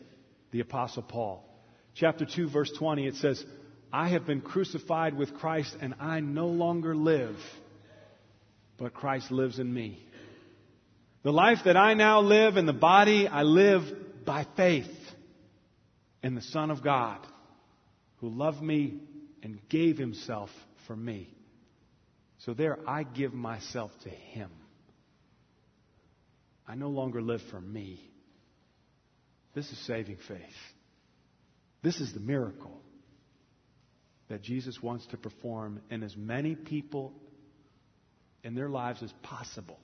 The 0.53 0.61
Apostle 0.61 1.03
Paul. 1.03 1.45
Chapter 1.95 2.25
2, 2.25 2.49
verse 2.49 2.73
20, 2.79 3.07
it 3.09 3.17
says, 3.17 3.45
I 3.93 4.11
have 4.11 4.27
been 4.27 4.41
crucified 4.41 5.17
with 5.17 5.35
Christ, 5.35 5.77
and 5.81 5.95
I 5.99 6.21
no 6.21 6.47
longer 6.47 6.95
live, 6.95 7.37
but 8.79 8.95
Christ 8.95 9.33
lives 9.33 9.59
in 9.59 9.73
me. 9.73 9.99
The 11.25 11.33
life 11.33 11.59
that 11.65 11.77
I 11.77 11.95
now 11.95 12.21
live 12.21 12.57
in 12.57 12.67
the 12.67 12.73
body, 12.73 13.27
I 13.27 13.43
live 13.43 13.83
by 14.25 14.47
faith 14.57 14.91
in 16.23 16.37
the 16.37 16.43
Son 16.43 16.71
of 16.71 16.83
God 16.83 17.19
who 18.19 18.29
loved 18.29 18.63
me 18.63 19.01
and 19.43 19.59
gave 19.69 19.99
himself 19.99 20.51
for 20.87 20.95
me. 20.95 21.29
So 22.39 22.55
there, 22.55 22.79
I 22.87 23.03
give 23.03 23.35
myself 23.35 23.91
to 24.05 24.11
Him. 24.11 24.51
I 26.71 26.77
no 26.77 26.89
longer 26.89 27.21
live 27.21 27.41
for 27.51 27.61
me. 27.61 27.99
This 29.57 29.69
is 29.73 29.87
saving 29.87 30.19
faith. 30.29 30.39
This 31.83 32.01
is 32.01 32.13
the 32.13 32.21
miracle 32.21 32.81
that 34.29 34.41
Jesus 34.41 34.81
wants 34.81 35.05
to 35.07 35.17
perform 35.17 35.81
in 35.91 36.05
as 36.05 36.17
many 36.17 36.55
people 36.55 37.13
in 38.45 38.55
their 38.55 38.69
lives 38.69 39.03
as 39.03 39.13
possible. 39.25 39.81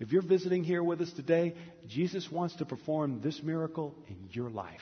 If 0.00 0.10
you're 0.10 0.26
visiting 0.26 0.64
here 0.64 0.82
with 0.82 1.00
us 1.00 1.12
today, 1.12 1.54
Jesus 1.86 2.28
wants 2.28 2.56
to 2.56 2.64
perform 2.64 3.20
this 3.20 3.40
miracle 3.40 3.94
in 4.08 4.16
your 4.32 4.50
life. 4.50 4.80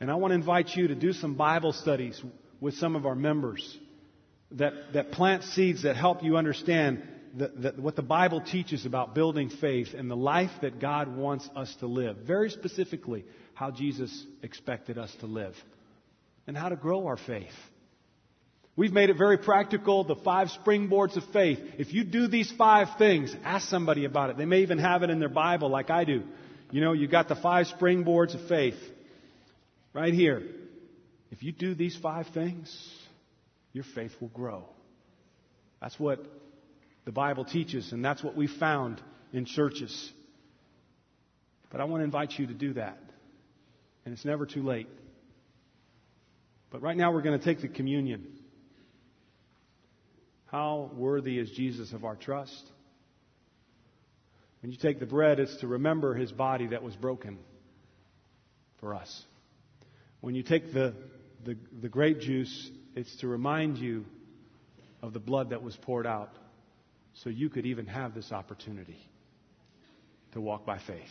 And 0.00 0.10
I 0.10 0.16
want 0.16 0.32
to 0.32 0.34
invite 0.34 0.74
you 0.74 0.88
to 0.88 0.96
do 0.96 1.12
some 1.12 1.36
Bible 1.36 1.72
studies 1.72 2.20
with 2.60 2.74
some 2.74 2.96
of 2.96 3.06
our 3.06 3.14
members 3.14 3.78
that, 4.50 4.72
that 4.94 5.12
plant 5.12 5.44
seeds 5.44 5.84
that 5.84 5.94
help 5.94 6.24
you 6.24 6.36
understand 6.36 7.04
the, 7.36 7.48
the, 7.48 7.82
what 7.82 7.96
the 7.96 8.02
Bible 8.02 8.40
teaches 8.40 8.86
about 8.86 9.14
building 9.14 9.50
faith 9.50 9.88
and 9.96 10.10
the 10.10 10.16
life 10.16 10.50
that 10.62 10.80
God 10.80 11.16
wants 11.16 11.48
us 11.54 11.74
to 11.80 11.86
live. 11.86 12.18
Very 12.26 12.50
specifically, 12.50 13.24
how 13.54 13.70
Jesus 13.70 14.26
expected 14.42 14.98
us 14.98 15.14
to 15.20 15.26
live 15.26 15.54
and 16.46 16.56
how 16.56 16.68
to 16.68 16.76
grow 16.76 17.06
our 17.06 17.16
faith. 17.16 17.52
We've 18.76 18.92
made 18.92 19.10
it 19.10 19.18
very 19.18 19.38
practical, 19.38 20.04
the 20.04 20.14
five 20.14 20.48
springboards 20.64 21.16
of 21.16 21.24
faith. 21.32 21.58
If 21.78 21.92
you 21.92 22.04
do 22.04 22.28
these 22.28 22.52
five 22.56 22.96
things, 22.96 23.34
ask 23.44 23.68
somebody 23.68 24.04
about 24.04 24.30
it. 24.30 24.36
They 24.36 24.44
may 24.44 24.60
even 24.60 24.78
have 24.78 25.02
it 25.02 25.10
in 25.10 25.18
their 25.18 25.28
Bible 25.28 25.68
like 25.68 25.90
I 25.90 26.04
do. 26.04 26.22
You 26.70 26.80
know, 26.80 26.92
you 26.92 27.08
got 27.08 27.28
the 27.28 27.34
five 27.34 27.66
springboards 27.66 28.34
of 28.34 28.48
faith 28.48 28.78
right 29.92 30.14
here. 30.14 30.42
If 31.32 31.42
you 31.42 31.50
do 31.50 31.74
these 31.74 31.96
five 32.00 32.28
things, 32.32 32.72
your 33.72 33.84
faith 33.94 34.12
will 34.20 34.28
grow. 34.28 34.64
That's 35.80 35.98
what 35.98 36.24
the 37.08 37.12
Bible 37.12 37.46
teaches, 37.46 37.90
and 37.92 38.04
that's 38.04 38.22
what 38.22 38.36
we 38.36 38.46
found 38.46 39.00
in 39.32 39.46
churches. 39.46 40.12
But 41.70 41.80
I 41.80 41.84
want 41.84 42.02
to 42.02 42.04
invite 42.04 42.38
you 42.38 42.48
to 42.48 42.52
do 42.52 42.74
that. 42.74 42.98
And 44.04 44.12
it's 44.12 44.26
never 44.26 44.44
too 44.44 44.62
late. 44.62 44.90
But 46.68 46.82
right 46.82 46.98
now 46.98 47.10
we're 47.10 47.22
going 47.22 47.38
to 47.38 47.42
take 47.42 47.62
the 47.62 47.68
communion. 47.68 48.26
How 50.48 50.90
worthy 50.96 51.38
is 51.38 51.50
Jesus 51.52 51.94
of 51.94 52.04
our 52.04 52.14
trust? 52.14 52.62
When 54.60 54.70
you 54.70 54.76
take 54.76 55.00
the 55.00 55.06
bread, 55.06 55.40
it's 55.40 55.56
to 55.62 55.66
remember 55.66 56.12
his 56.12 56.30
body 56.30 56.66
that 56.66 56.82
was 56.82 56.94
broken 56.94 57.38
for 58.80 58.94
us. 58.94 59.24
When 60.20 60.34
you 60.34 60.42
take 60.42 60.74
the, 60.74 60.94
the, 61.46 61.56
the 61.80 61.88
grape 61.88 62.20
juice, 62.20 62.70
it's 62.94 63.16
to 63.20 63.28
remind 63.28 63.78
you 63.78 64.04
of 65.00 65.14
the 65.14 65.20
blood 65.20 65.50
that 65.50 65.62
was 65.62 65.74
poured 65.74 66.06
out 66.06 66.34
so 67.14 67.30
you 67.30 67.48
could 67.48 67.66
even 67.66 67.86
have 67.86 68.14
this 68.14 68.32
opportunity 68.32 68.98
to 70.32 70.40
walk 70.40 70.64
by 70.64 70.78
faith. 70.78 71.02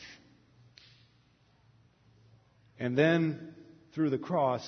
And 2.80 2.98
then 2.98 3.54
through 3.94 4.12
the 4.12 4.18
cross, 4.18 4.66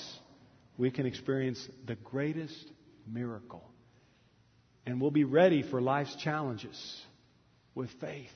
we 0.78 0.92
can 0.92 1.06
experience 1.06 1.68
the 1.86 1.96
greatest 1.96 2.72
miracle. 3.08 3.64
And 4.86 5.00
we'll 5.00 5.12
be 5.12 5.24
ready 5.24 5.62
for 5.62 5.82
life's 5.82 6.16
challenges 6.16 7.02
with 7.76 7.90
faith. 8.02 8.28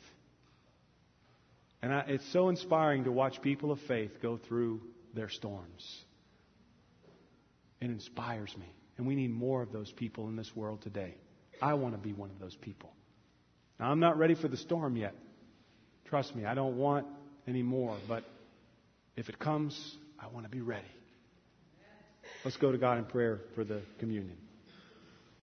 And 1.81 1.93
I, 1.93 2.03
it's 2.07 2.31
so 2.31 2.49
inspiring 2.49 3.05
to 3.05 3.11
watch 3.11 3.41
people 3.41 3.71
of 3.71 3.79
faith 3.87 4.11
go 4.21 4.37
through 4.37 4.81
their 5.13 5.29
storms. 5.29 6.03
It 7.81 7.89
inspires 7.89 8.55
me. 8.57 8.71
And 8.97 9.07
we 9.07 9.15
need 9.15 9.31
more 9.31 9.61
of 9.61 9.71
those 9.71 9.91
people 9.91 10.27
in 10.27 10.35
this 10.35 10.55
world 10.55 10.81
today. 10.81 11.15
I 11.63 11.75
want 11.75 11.93
to 11.93 11.97
be 11.97 12.11
one 12.11 12.29
of 12.29 12.39
those 12.39 12.55
people. 12.55 12.91
Now, 13.79 13.89
I'm 13.89 14.01
not 14.01 14.17
ready 14.17 14.35
for 14.35 14.49
the 14.49 14.57
storm 14.57 14.97
yet. 14.97 15.15
Trust 16.09 16.35
me, 16.35 16.43
I 16.43 16.55
don't 16.55 16.75
want 16.75 17.07
any 17.47 17.63
more. 17.63 17.95
But 18.05 18.25
if 19.15 19.29
it 19.29 19.39
comes, 19.39 19.95
I 20.19 20.27
want 20.27 20.45
to 20.45 20.49
be 20.49 20.59
ready. 20.59 20.83
Let's 22.43 22.57
go 22.57 22.73
to 22.73 22.77
God 22.77 22.97
in 22.97 23.05
prayer 23.05 23.39
for 23.55 23.63
the 23.63 23.81
communion. 23.97 24.35